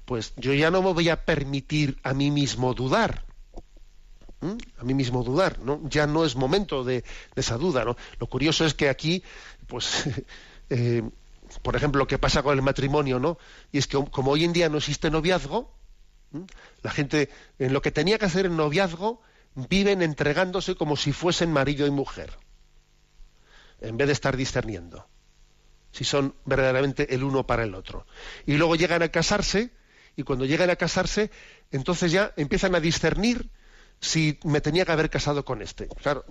[0.04, 3.24] pues yo ya no me voy a permitir a mí mismo dudar.
[4.42, 4.58] ¿Mm?
[4.78, 5.80] A mí mismo dudar, ¿no?
[5.88, 7.96] Ya no es momento de, de esa duda, ¿no?
[8.18, 9.22] Lo curioso es que aquí,
[9.66, 10.04] pues
[10.70, 11.02] Eh,
[11.62, 13.38] por ejemplo, lo que pasa con el matrimonio, ¿no?
[13.72, 15.72] Y es que como hoy en día no existe noviazgo,
[16.82, 19.20] la gente en lo que tenía que hacer el noviazgo
[19.54, 22.32] viven entregándose como si fuesen marido y mujer,
[23.80, 25.06] en vez de estar discerniendo
[25.94, 28.04] si son verdaderamente el uno para el otro.
[28.46, 29.70] Y luego llegan a casarse,
[30.16, 31.30] y cuando llegan a casarse,
[31.70, 33.48] entonces ya empiezan a discernir
[34.00, 35.86] si me tenía que haber casado con este.
[35.86, 36.24] Claro,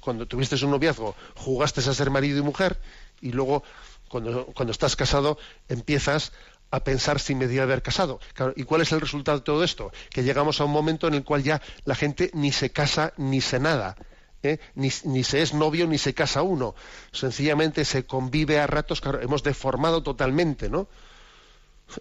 [0.00, 2.80] cuando tuviste un noviazgo, jugaste a ser marido y mujer,
[3.20, 3.62] y luego
[4.08, 5.38] cuando, cuando estás casado
[5.68, 6.32] empiezas
[6.70, 8.20] a pensar si me debía haber casado.
[8.56, 9.90] ¿Y cuál es el resultado de todo esto?
[10.10, 13.40] Que llegamos a un momento en el cual ya la gente ni se casa ni
[13.40, 13.96] se nada.
[14.42, 14.58] ¿eh?
[14.74, 16.74] ni, ni, se es novio ni se casa uno.
[17.12, 20.88] Sencillamente se convive a ratos, hemos deformado totalmente, ¿no?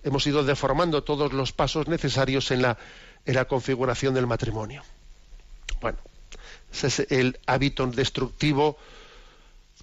[0.03, 2.77] Hemos ido deformando todos los pasos necesarios en la,
[3.25, 4.83] en la configuración del matrimonio.
[5.79, 5.97] Bueno,
[6.71, 8.77] ese es el hábito destructivo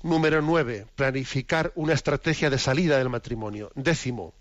[0.04, 3.72] número nueve, planificar una estrategia de salida del matrimonio.
[3.74, 4.34] Décimo,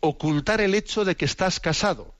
[0.00, 2.14] ocultar el hecho de que estás casado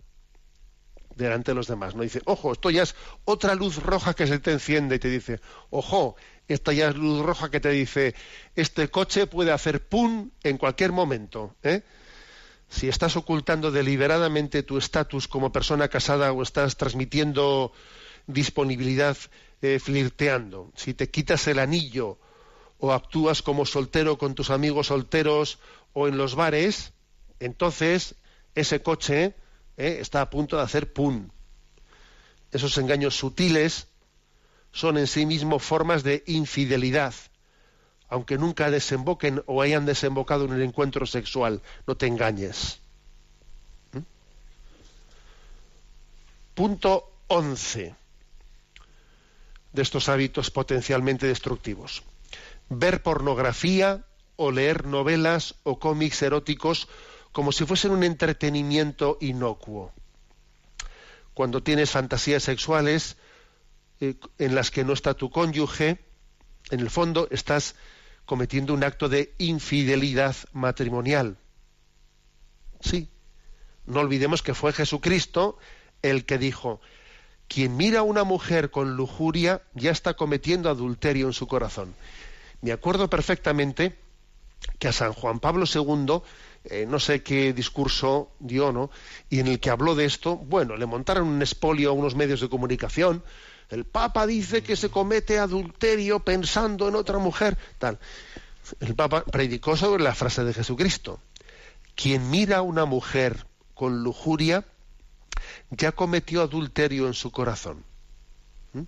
[1.15, 1.95] delante de los demás.
[1.95, 2.97] No dice, ojo, esto ya es
[3.27, 6.17] otra luz roja que se te enciende y te dice, ojo,
[6.49, 8.15] esta ya es luz roja que te dice,
[8.55, 11.55] este coche puede hacer pum en cualquier momento.
[11.63, 11.83] ¿eh?
[12.71, 17.73] Si estás ocultando deliberadamente tu estatus como persona casada o estás transmitiendo
[18.27, 19.17] disponibilidad
[19.67, 22.19] eh, flirteando, si te quitas el anillo
[22.79, 25.59] o actúas como soltero con tus amigos solteros
[25.93, 26.93] o en los bares,
[27.41, 28.15] entonces
[28.55, 29.35] ese coche
[29.77, 29.99] ¿eh?
[30.01, 31.31] está a punto de hacer pum.
[32.53, 33.89] Esos engaños sutiles
[34.73, 37.15] son en sí mismos formas de infidelidad,
[38.09, 41.61] aunque nunca desemboquen o hayan desembocado en un encuentro sexual.
[41.87, 42.79] No te engañes.
[43.93, 43.99] ¿Mm?
[46.55, 48.06] Punto 11
[49.77, 52.03] de estos hábitos potencialmente destructivos.
[52.69, 54.05] Ver pornografía
[54.35, 56.89] o leer novelas o cómics eróticos
[57.31, 59.93] como si fuesen un entretenimiento inocuo.
[61.35, 63.19] Cuando tienes fantasías sexuales
[64.01, 65.99] eh, en las que no está tu cónyuge,
[66.71, 67.77] en el fondo estás
[68.25, 71.37] cometiendo un acto de infidelidad matrimonial.
[72.81, 73.11] Sí,
[73.85, 75.59] no olvidemos que fue Jesucristo
[76.03, 76.81] el que dijo,
[77.49, 81.95] quien mira a una mujer con lujuria ya está cometiendo adulterio en su corazón.
[82.61, 83.97] Me acuerdo perfectamente
[84.79, 86.23] que a San Juan Pablo II
[86.69, 88.91] eh, no sé qué discurso dio, ¿no?
[89.31, 92.41] Y en el que habló de esto, bueno, le montaron un espolio a unos medios
[92.41, 93.23] de comunicación.
[93.71, 97.99] El Papa dice que se comete adulterio pensando en otra mujer, tal.
[98.81, 101.21] El Papa predicó sobre la frase de Jesucristo.
[101.95, 104.65] Quien mira a una mujer con lujuria
[105.71, 107.85] ya cometió adulterio en su corazón.
[108.73, 108.83] ¿Mm?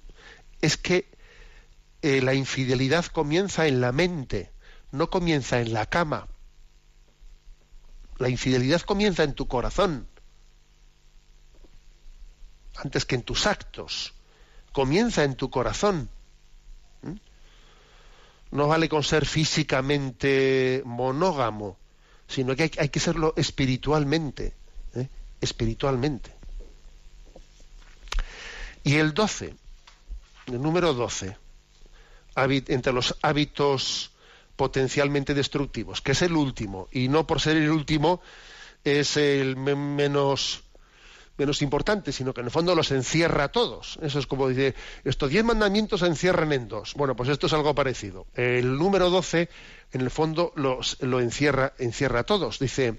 [0.60, 1.08] Es que
[2.02, 4.50] eh, la infidelidad comienza en la mente,
[4.92, 6.28] no comienza en la cama.
[8.18, 10.08] La infidelidad comienza en tu corazón,
[12.76, 14.14] antes que en tus actos.
[14.72, 16.08] Comienza en tu corazón.
[17.02, 17.14] ¿Mm?
[18.50, 21.76] No vale con ser físicamente monógamo,
[22.28, 24.54] sino que hay, que serlo espiritualmente.
[24.94, 25.08] ¿eh?
[25.40, 26.37] Espiritualmente.
[28.88, 29.54] Y el 12,
[30.46, 31.36] el número 12,
[32.36, 34.12] entre los hábitos
[34.56, 38.22] potencialmente destructivos, que es el último, y no por ser el último
[38.84, 40.62] es el menos
[41.36, 43.98] menos importante, sino que en el fondo los encierra a todos.
[44.00, 44.74] Eso es como dice,
[45.04, 46.94] estos diez mandamientos se encierran en dos.
[46.94, 48.26] Bueno, pues esto es algo parecido.
[48.32, 49.50] El número doce,
[49.92, 52.58] en el fondo, los, lo encierra, encierra a todos.
[52.58, 52.98] Dice,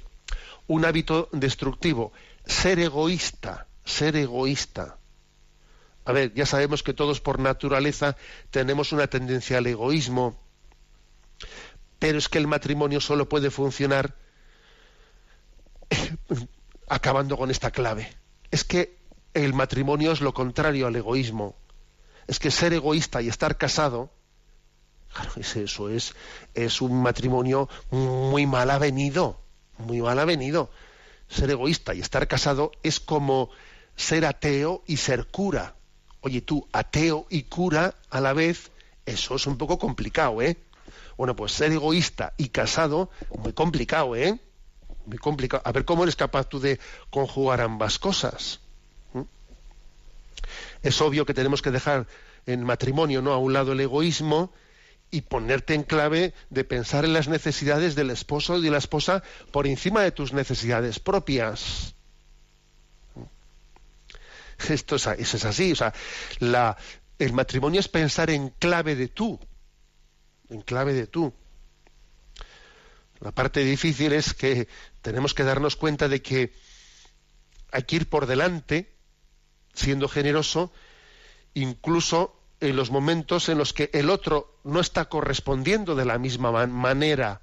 [0.67, 2.13] un hábito destructivo,
[2.45, 4.98] ser egoísta, ser egoísta.
[6.09, 8.17] A ver, ya sabemos que todos por naturaleza
[8.49, 10.35] tenemos una tendencia al egoísmo,
[11.99, 14.15] pero es que el matrimonio solo puede funcionar
[16.89, 18.11] acabando con esta clave.
[18.49, 18.97] Es que
[19.35, 21.55] el matrimonio es lo contrario al egoísmo.
[22.25, 24.09] Es que ser egoísta y estar casado,
[25.13, 26.15] claro, es eso, es,
[26.55, 29.39] es un matrimonio muy mal avenido,
[29.77, 30.71] muy mal avenido.
[31.27, 33.51] Ser egoísta y estar casado es como
[33.95, 35.75] ser ateo y ser cura.
[36.21, 38.71] Oye, tú, ateo y cura a la vez,
[39.05, 40.57] eso es un poco complicado, ¿eh?
[41.17, 44.39] Bueno, pues ser egoísta y casado, muy complicado, ¿eh?
[45.05, 45.63] Muy complicado.
[45.65, 48.59] A ver cómo eres capaz tú de conjugar ambas cosas.
[49.13, 49.21] ¿Mm?
[50.83, 52.07] Es obvio que tenemos que dejar
[52.45, 53.33] en matrimonio, ¿no?
[53.33, 54.51] A un lado el egoísmo
[55.11, 59.23] y ponerte en clave de pensar en las necesidades del esposo y de la esposa
[59.51, 61.95] por encima de tus necesidades propias.
[64.69, 65.93] Esto es, eso es así, o sea,
[66.39, 66.77] la,
[67.17, 69.39] el matrimonio es pensar en clave de tú,
[70.49, 71.33] en clave de tú.
[73.19, 74.67] La parte difícil es que
[75.01, 76.53] tenemos que darnos cuenta de que
[77.71, 78.95] hay que ir por delante,
[79.73, 80.71] siendo generoso,
[81.53, 86.67] incluso en los momentos en los que el otro no está correspondiendo de la misma
[86.67, 87.41] manera.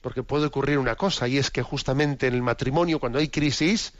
[0.00, 3.92] Porque puede ocurrir una cosa, y es que justamente en el matrimonio, cuando hay crisis,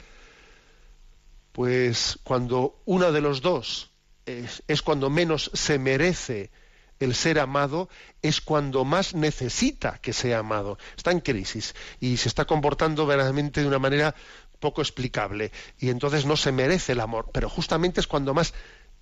[1.53, 3.91] pues cuando uno de los dos
[4.25, 6.51] es, cuando menos se merece
[6.99, 7.89] el ser amado
[8.21, 10.77] es cuando más necesita que sea amado.
[10.97, 14.15] Está en crisis y se está comportando verdaderamente de una manera
[14.59, 18.53] poco explicable y entonces no se merece el amor, pero justamente es cuando más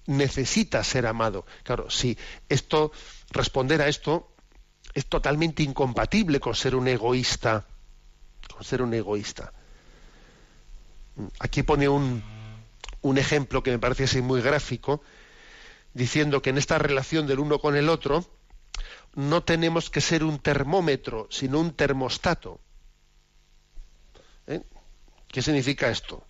[0.07, 1.45] necesita ser amado.
[1.63, 2.17] Claro, si
[2.49, 2.91] esto,
[3.29, 4.33] responder a esto
[4.93, 7.65] es totalmente incompatible con ser un egoísta,
[8.53, 9.53] con ser un egoísta.
[11.39, 12.23] Aquí pone un,
[13.01, 15.01] un ejemplo que me parece así muy gráfico,
[15.93, 18.25] diciendo que en esta relación del uno con el otro
[19.15, 22.61] no tenemos que ser un termómetro, sino un termostato.
[24.47, 24.61] ¿Eh?
[25.27, 26.25] ¿Qué significa esto?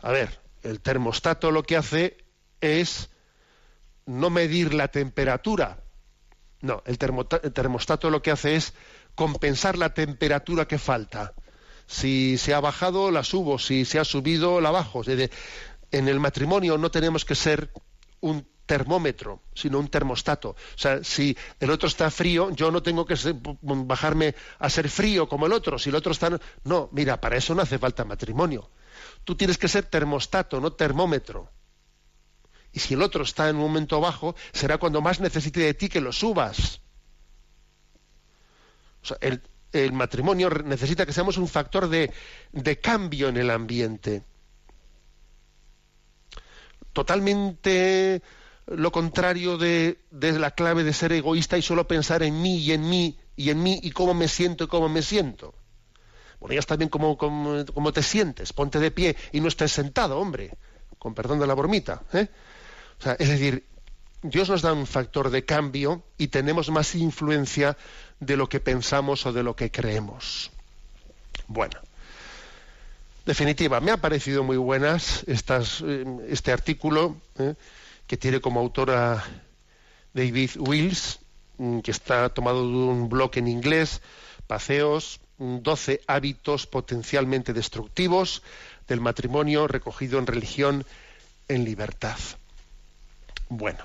[0.00, 2.18] A ver, el termostato lo que hace
[2.60, 3.10] es
[4.06, 5.82] no medir la temperatura.
[6.60, 8.74] No, el, termostato lo que hace es
[9.14, 11.34] compensar la temperatura que falta.
[11.90, 13.58] Si se ha bajado, la subo.
[13.58, 15.02] Si se ha subido, la bajo.
[15.90, 17.72] En el matrimonio no tenemos que ser
[18.20, 20.50] un termómetro, sino un termostato.
[20.50, 23.16] O sea, si el otro está frío, yo no tengo que
[23.62, 25.80] bajarme a ser frío como el otro.
[25.80, 26.30] Si el otro está...
[26.62, 28.70] No, mira, para eso no hace falta matrimonio.
[29.24, 31.50] Tú tienes que ser termostato, no termómetro.
[32.72, 35.88] Y si el otro está en un momento bajo, será cuando más necesite de ti
[35.88, 36.82] que lo subas.
[39.20, 39.42] el,
[39.92, 42.12] matrimonio necesita que seamos un factor de,
[42.80, 44.22] cambio en el ambiente.
[46.92, 48.22] Totalmente
[48.66, 52.88] lo contrario de, la clave de ser egoísta y solo pensar en mí y en
[52.88, 55.54] mí y en mí y cómo me siento y cómo me siento.
[56.40, 57.16] Bueno, ya está bien cómo,
[57.92, 60.56] te sientes, ponte de pie y no estés sentado, hombre,
[60.98, 62.02] con perdón de la bromita.
[62.12, 62.28] ¿eh?
[63.18, 63.66] es decir,
[64.22, 67.76] Dios nos da un factor de cambio y tenemos más influencia
[68.20, 70.50] de lo que pensamos o de lo que creemos.
[71.48, 71.80] Bueno,
[73.26, 77.54] definitiva, me ha parecido muy buenas estas, eh, este artículo ¿eh?
[78.06, 79.24] que tiene como autora
[80.12, 81.18] David Wills,
[81.58, 84.00] mm, que está tomado de un blog en inglés,
[84.46, 88.42] Paseos, 12 hábitos potencialmente destructivos
[88.86, 90.84] del matrimonio recogido en religión
[91.48, 92.18] en libertad.
[93.48, 93.84] Bueno,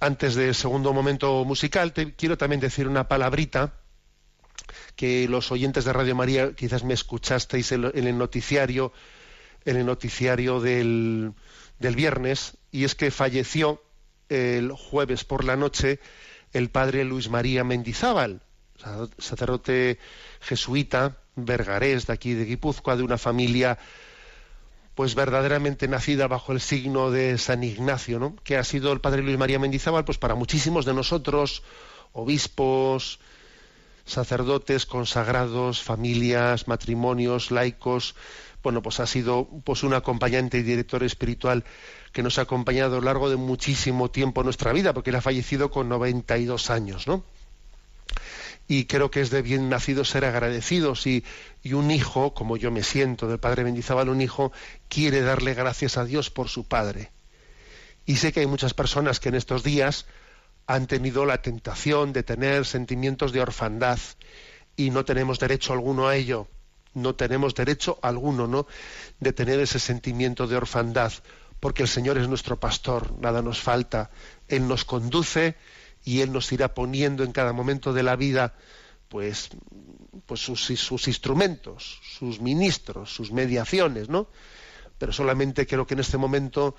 [0.00, 3.74] antes del segundo momento musical, te quiero también decir una palabrita
[4.94, 8.92] que los oyentes de Radio María quizás me escuchasteis en el noticiario,
[9.64, 11.32] en el noticiario del,
[11.78, 13.82] del viernes, y es que falleció
[14.28, 16.00] el jueves por la noche
[16.52, 18.40] el padre Luis María Mendizábal,
[19.18, 19.98] sacerdote
[20.40, 23.78] jesuita, vergarés de aquí de Guipúzcoa, de una familia
[24.96, 28.34] pues verdaderamente nacida bajo el signo de San Ignacio, ¿no?
[28.42, 31.62] que ha sido el padre Luis María Mendizábal, pues para muchísimos de nosotros,
[32.14, 33.20] obispos,
[34.06, 38.14] sacerdotes, consagrados, familias, matrimonios, laicos,
[38.62, 41.64] bueno, pues ha sido pues un acompañante y director espiritual
[42.12, 45.16] que nos ha acompañado a lo largo de muchísimo tiempo en nuestra vida, porque él
[45.16, 47.22] ha fallecido con 92 años, ¿no?
[48.68, 51.24] Y creo que es de bien nacido ser agradecidos y,
[51.72, 54.52] un hijo, como yo me siento del padre Mendizábal, un hijo
[54.88, 57.10] quiere darle gracias a Dios por su padre.
[58.06, 60.06] Y sé que hay muchas personas que en estos días
[60.66, 63.98] han tenido la tentación de tener sentimientos de orfandad
[64.76, 66.48] y no tenemos derecho alguno a ello.
[66.94, 68.66] No tenemos derecho alguno, ¿no?
[69.20, 71.12] De tener ese sentimiento de orfandad,
[71.60, 74.10] porque el Señor es nuestro pastor, nada nos falta.
[74.48, 75.56] Él nos conduce
[76.06, 78.54] y Él nos irá poniendo en cada momento de la vida
[79.08, 79.50] pues,
[80.24, 84.28] pues sus, instrumentos, sus ministros, sus mediaciones, ¿no?
[84.98, 86.76] Pero solamente creo que en este momento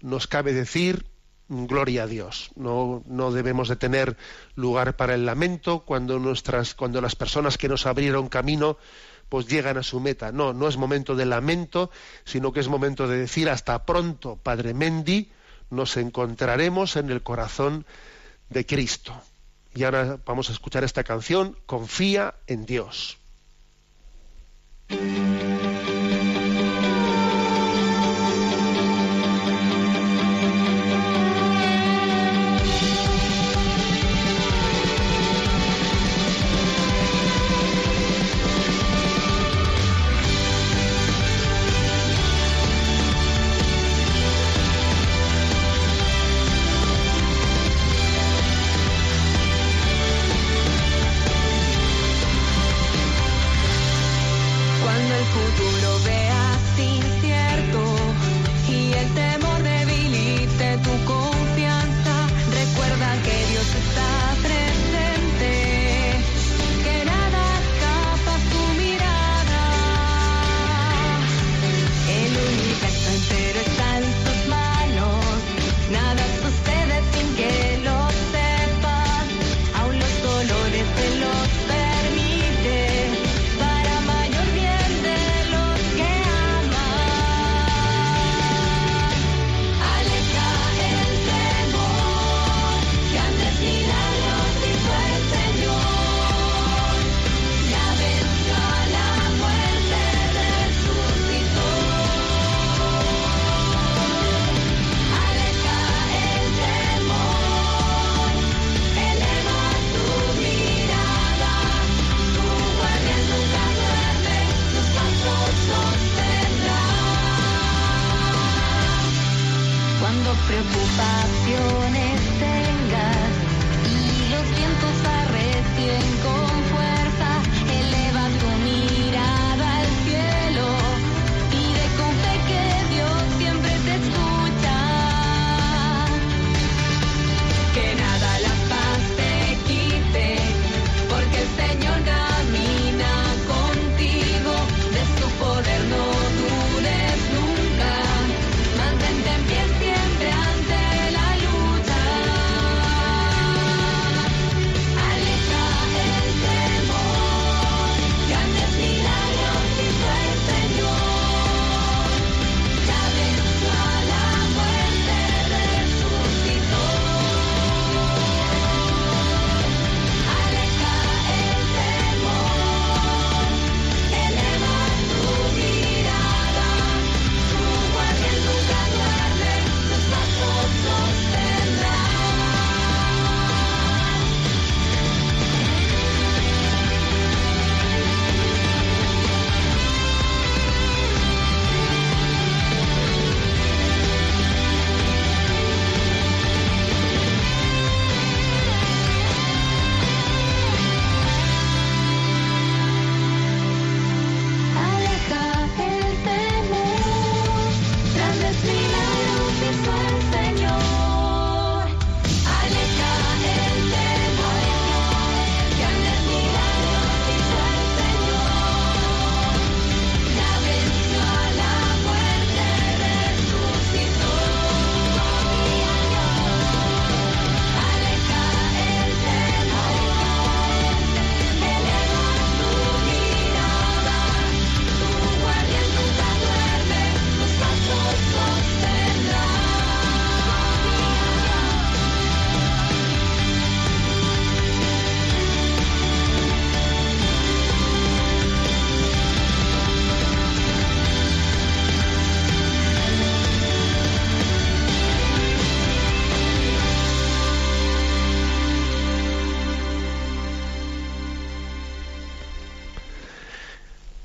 [0.00, 1.06] nos cabe decir
[1.48, 2.50] gloria a Dios.
[2.56, 4.16] No, no debemos de tener
[4.56, 8.76] lugar para el lamento cuando nuestras, cuando las personas que nos abrieron camino
[9.28, 10.32] pues llegan a su meta.
[10.32, 11.90] No, no es momento de lamento,
[12.24, 15.30] sino que es momento de decir hasta pronto, Padre Mendi,
[15.70, 17.86] nos encontraremos en el corazón
[18.54, 19.12] de Cristo.
[19.74, 23.18] Y ahora vamos a escuchar esta canción, Confía en Dios.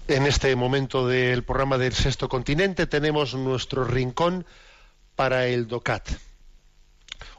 [0.10, 4.43] En este momento del programa del Sexto Continente tenemos nuestro rincón
[5.16, 6.10] para el DOCAT.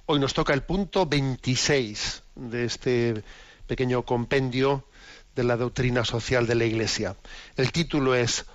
[0.07, 3.25] Hoy nos toca el punto 26 de este
[3.67, 4.85] pequeño compendio
[5.35, 7.17] de la doctrina social de la Iglesia.
[7.57, 8.47] El título es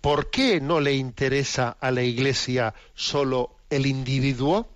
[0.00, 4.68] ¿Por qué no le interesa a la Iglesia solo el individuo?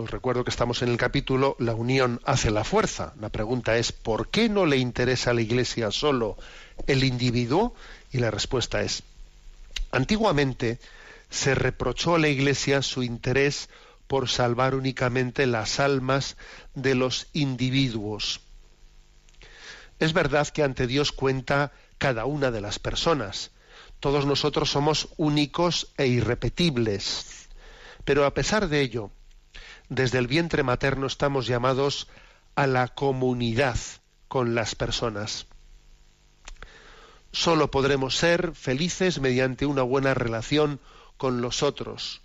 [0.00, 3.12] Os recuerdo que estamos en el capítulo La unión hace la fuerza.
[3.20, 6.38] La pregunta es ¿por qué no le interesa a la Iglesia solo
[6.86, 7.74] el individuo?
[8.10, 9.02] Y la respuesta es
[9.92, 10.78] antiguamente
[11.28, 13.68] se reprochó a la Iglesia su interés
[14.06, 16.38] por salvar únicamente las almas
[16.74, 18.40] de los individuos.
[19.98, 23.50] Es verdad que ante Dios cuenta cada una de las personas.
[24.00, 27.48] Todos nosotros somos únicos e irrepetibles.
[28.06, 29.10] Pero a pesar de ello,
[29.90, 32.06] desde el vientre materno estamos llamados
[32.54, 33.76] a la comunidad
[34.28, 35.48] con las personas.
[37.32, 40.80] Solo podremos ser felices mediante una buena relación
[41.16, 42.22] con los otros.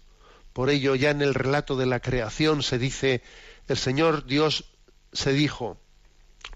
[0.53, 3.24] Por ello ya en el relato de la creación se dice,
[3.68, 4.66] el Señor Dios
[5.11, 5.78] se dijo,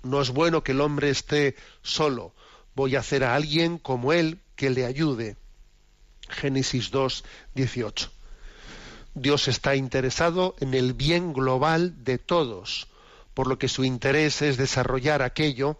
[0.03, 2.33] no es bueno que el hombre esté solo,
[2.75, 5.37] voy a hacer a alguien como él que le ayude.
[6.29, 8.11] Génesis 2, 18.
[9.13, 12.87] Dios está interesado en el bien global de todos,
[13.33, 15.79] por lo que su interés es desarrollar aquello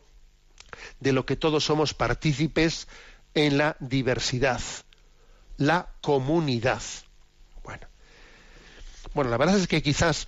[1.00, 2.88] de lo que todos somos partícipes
[3.34, 4.62] en la diversidad,
[5.58, 6.82] la comunidad.
[7.64, 7.88] Bueno,
[9.14, 10.28] bueno la verdad es que quizás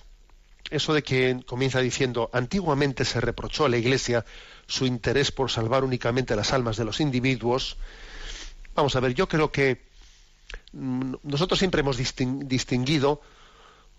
[0.70, 4.24] eso de que comienza diciendo antiguamente se reprochó a la Iglesia
[4.66, 7.76] su interés por salvar únicamente las almas de los individuos,
[8.74, 9.91] vamos a ver, yo creo que
[10.72, 13.20] nosotros siempre hemos distinguido,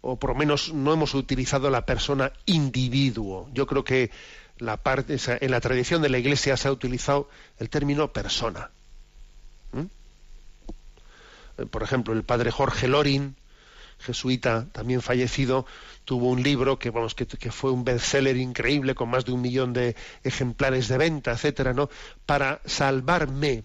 [0.01, 3.49] o por lo menos no hemos utilizado la persona individuo.
[3.53, 4.11] Yo creo que
[4.59, 8.69] en la tradición de la Iglesia se ha utilizado el término persona.
[9.71, 11.65] ¿Mm?
[11.67, 13.35] Por ejemplo, el padre Jorge Lorin,
[13.99, 15.65] jesuita, también fallecido,
[16.05, 16.91] tuvo un libro que,
[17.51, 21.89] fue un bestseller increíble con más de un millón de ejemplares de venta, etcétera, ¿no?
[22.25, 23.63] Para salvarme,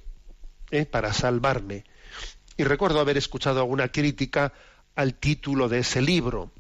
[0.70, 0.86] ¿eh?
[0.86, 1.84] para salvarme.
[2.58, 4.52] Y recuerdo haber escuchado alguna crítica
[4.96, 6.50] al título de ese libro.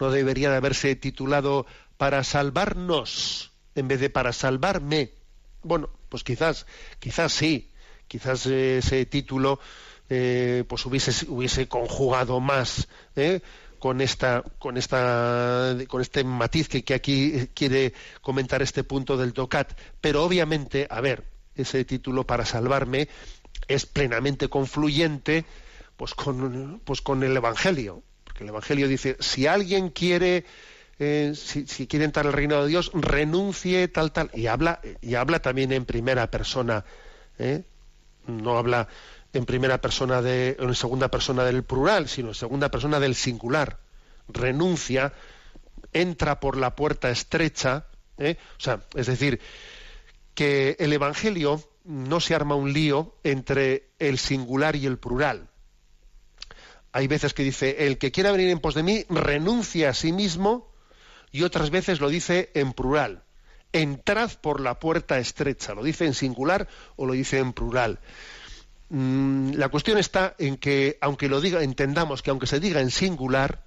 [0.00, 1.66] No debería de haberse titulado
[1.98, 5.12] Para salvarnos en vez de para salvarme.
[5.62, 6.66] Bueno, pues quizás,
[6.98, 7.70] quizás sí,
[8.08, 9.60] quizás ese título
[10.08, 13.42] eh, pues hubiese, hubiese conjugado más ¿eh?
[13.78, 19.32] con esta con esta con este matiz que, que, aquí quiere comentar este punto del
[19.32, 21.24] tocat pero obviamente a ver
[21.54, 23.08] ese título para salvarme
[23.74, 25.44] es plenamente confluyente
[25.96, 30.44] pues con pues con el evangelio porque el evangelio dice si alguien quiere
[30.98, 35.40] eh, si, quiere entrar al reino de Dios renuncie tal tal y habla y habla
[35.40, 36.84] también en primera persona
[38.26, 38.88] no habla
[39.32, 43.78] en primera persona de, en segunda persona del plural, sino en segunda persona del singular.
[44.28, 45.12] Renuncia,
[45.92, 47.86] entra por la puerta estrecha,
[48.18, 48.36] ¿eh?
[48.58, 49.40] o sea, es decir,
[50.34, 55.50] que el Evangelio no se arma un lío entre el singular y el plural.
[56.92, 60.12] Hay veces que dice, el que quiera venir en pos de mí, renuncia a sí
[60.12, 60.72] mismo,
[61.32, 63.24] y otras veces lo dice en plural.
[63.72, 67.98] Entrad por la puerta estrecha, lo dice en singular o lo dice en plural.
[68.88, 72.90] Mm, la cuestión está en que, aunque lo diga, entendamos que aunque se diga en
[72.92, 73.64] singular,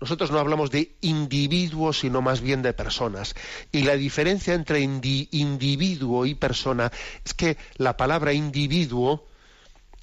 [0.00, 3.34] nosotros no hablamos de individuos, sino más bien de personas.
[3.72, 6.92] Y la diferencia entre individuo y persona
[7.24, 9.26] es que la palabra individuo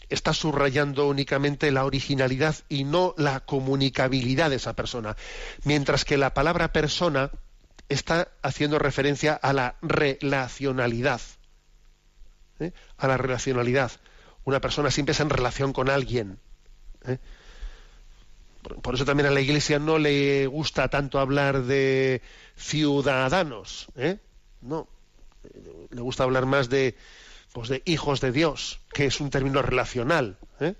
[0.09, 5.15] está subrayando únicamente la originalidad y no la comunicabilidad de esa persona,
[5.63, 7.31] mientras que la palabra persona
[7.89, 11.21] está haciendo referencia a la relacionalidad.
[12.59, 12.73] ¿eh?
[12.97, 13.91] A la relacionalidad
[14.45, 16.39] una persona siempre es en relación con alguien.
[17.05, 17.17] ¿eh?
[18.83, 22.21] Por eso también a la Iglesia no le gusta tanto hablar de
[22.57, 24.17] ciudadanos, ¿eh?
[24.61, 24.89] no.
[25.89, 26.97] Le gusta hablar más de,
[27.53, 30.73] pues de hijos de Dios, que es un término relacional, ¿eh?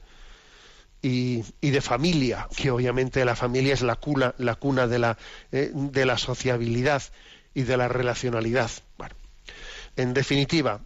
[1.02, 5.18] y, de familia, que obviamente la familia es la cuna, la cuna de la,
[5.52, 7.04] de la sociabilidad
[7.54, 8.70] y de la relacionalidad.
[8.98, 9.16] Bueno,
[9.96, 10.82] en definitiva,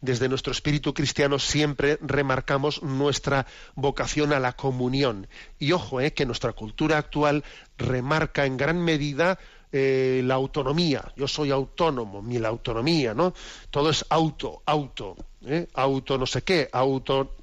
[0.00, 5.26] desde nuestro espíritu cristiano siempre remarcamos nuestra vocación a la comunión.
[5.58, 7.44] Y ojo, eh, que nuestra cultura actual
[7.78, 9.38] remarca en gran medida
[9.72, 11.12] eh, la autonomía.
[11.16, 13.34] Yo soy autónomo, mi la autonomía, ¿no?
[13.70, 15.66] Todo es auto, auto, ¿eh?
[15.74, 17.36] auto no sé qué, auto.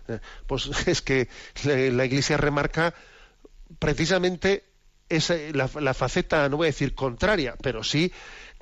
[0.48, 1.28] pues es que
[1.64, 2.94] la, Iglesia remarca
[3.80, 4.66] precisamente
[5.10, 8.12] esa, la faceta, no voy a decir contraria, pero sí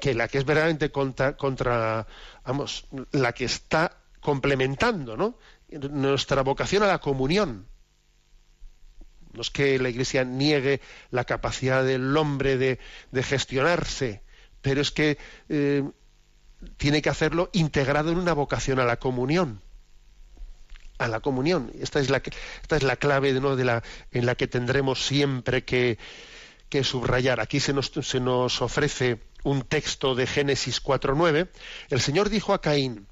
[0.02, 2.06] que la que es verdaderamente contra, contra
[2.44, 5.38] vamos, la que está complementando, ¿no?
[5.70, 7.68] Nuestra vocación a la comunión.
[9.32, 12.80] No es que la Iglesia niegue la capacidad del hombre de,
[13.24, 14.22] gestionarse,
[14.62, 15.90] pero es que eh,
[16.76, 19.62] tiene que hacerlo integrado en una vocación a la comunión.
[20.98, 21.72] A la comunión.
[21.80, 22.22] Esta es la,
[22.62, 25.98] esta es la clave de la, en la que tendremos siempre que,
[26.72, 27.40] que subrayar.
[27.40, 31.50] Aquí se nos, se nos ofrece un texto de Génesis 4.9.
[31.90, 33.08] El Señor dijo a Caín,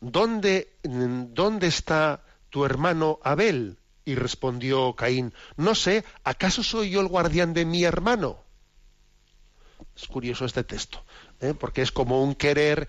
[0.00, 3.78] ¿dónde, ¿dónde está tu hermano Abel?
[4.04, 8.42] Y respondió Caín, no sé, ¿acaso soy yo el guardián de mi hermano?
[9.94, 11.04] Es curioso este texto.
[11.40, 11.54] ¿eh?
[11.54, 12.88] porque es como un querer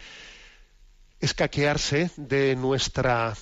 [1.19, 3.35] escaquearse de nuestra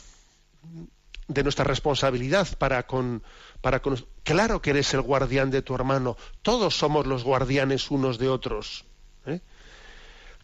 [1.28, 3.24] de nuestra responsabilidad para con,
[3.62, 3.82] para
[4.24, 8.86] claro que eres el guardián de tu hermano todos somos los guardianes unos de otros
[9.26, 9.42] ¿eh?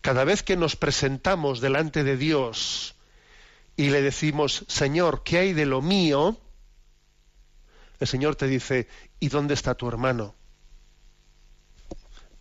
[0.02, 2.96] cada vez que nos presentamos delante de Dios
[3.78, 6.38] y le decimos Señor qué hay de lo mío
[8.00, 8.88] el Señor te dice
[9.20, 10.36] ¿y dónde está tu hermano?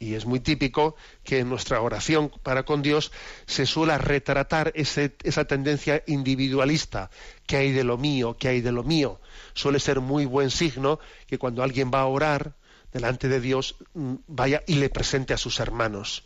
[0.02, 3.12] Y es muy típico que en nuestra oración para con Dios
[3.46, 7.08] se suele retratar esa tendencia individualista,
[7.46, 9.20] que hay de lo mío, que hay de lo mío.
[9.54, 10.98] Suele ser muy buen signo
[11.28, 12.54] que cuando alguien va a orar
[12.92, 16.24] delante de Dios mm, vaya y le presente a sus hermanos.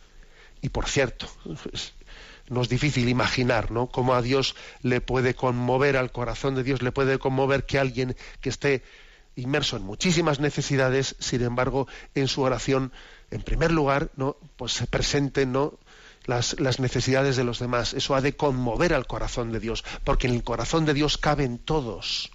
[0.59, 1.27] Y por cierto,
[2.49, 3.89] no es difícil imaginar, ¿no?
[3.89, 8.15] Cómo a Dios le puede conmover, al corazón de Dios le puede conmover que alguien
[8.41, 8.81] que esté
[9.35, 12.91] inmerso en muchísimas necesidades, sin embargo, en su oración
[13.31, 14.37] en primer lugar, ¿no?
[14.55, 15.73] pues se presenten ¿no?
[16.25, 17.93] las, necesidades de los demás.
[17.93, 21.57] Eso ha de conmover al corazón de Dios, porque en el corazón de Dios caben
[21.57, 22.31] todos.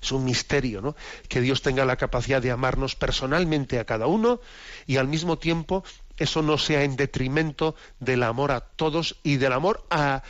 [0.00, 0.94] Es un misterio, ¿no?
[1.28, 4.40] Que Dios tenga la capacidad de amarnos personalmente a cada uno
[4.86, 5.82] y al mismo tiempo
[6.16, 10.22] eso no sea en detrimento del amor a todos y del amor a,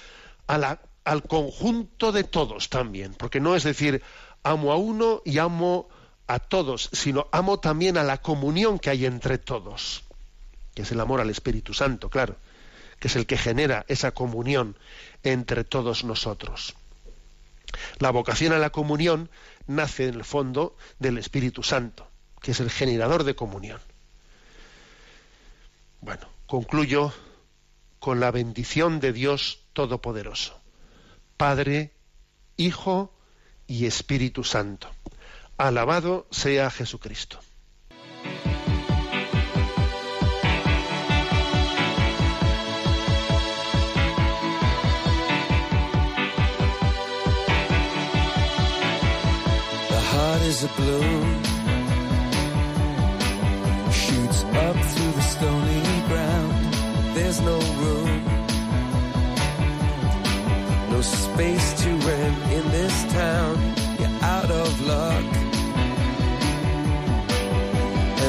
[0.46, 3.14] al conjunto de todos también.
[3.14, 4.02] Porque no es decir,
[4.42, 5.88] amo a uno y amo
[6.28, 10.04] a todos, sino amo también a la comunión que hay entre todos,
[10.74, 12.36] que es el amor al Espíritu Santo, claro,
[13.00, 14.76] que es el que genera esa comunión
[15.22, 16.74] entre todos nosotros.
[17.98, 19.30] La vocación a la comunión
[19.66, 22.08] nace en el fondo del Espíritu Santo,
[22.42, 23.80] que es el generador de comunión.
[26.00, 27.12] Bueno, concluyo
[27.98, 30.60] con la bendición de Dios Todopoderoso,
[31.36, 31.92] Padre,
[32.56, 33.12] Hijo
[33.66, 34.90] y Espíritu Santo.
[35.60, 37.40] Alabado sea Jesucristo.
[49.88, 51.42] The heart is a balloon,
[53.90, 56.74] shoots up through the stony ground.
[57.16, 58.24] There's no room,
[60.92, 63.74] no space to rent in this town.
[63.98, 65.37] You're out of luck.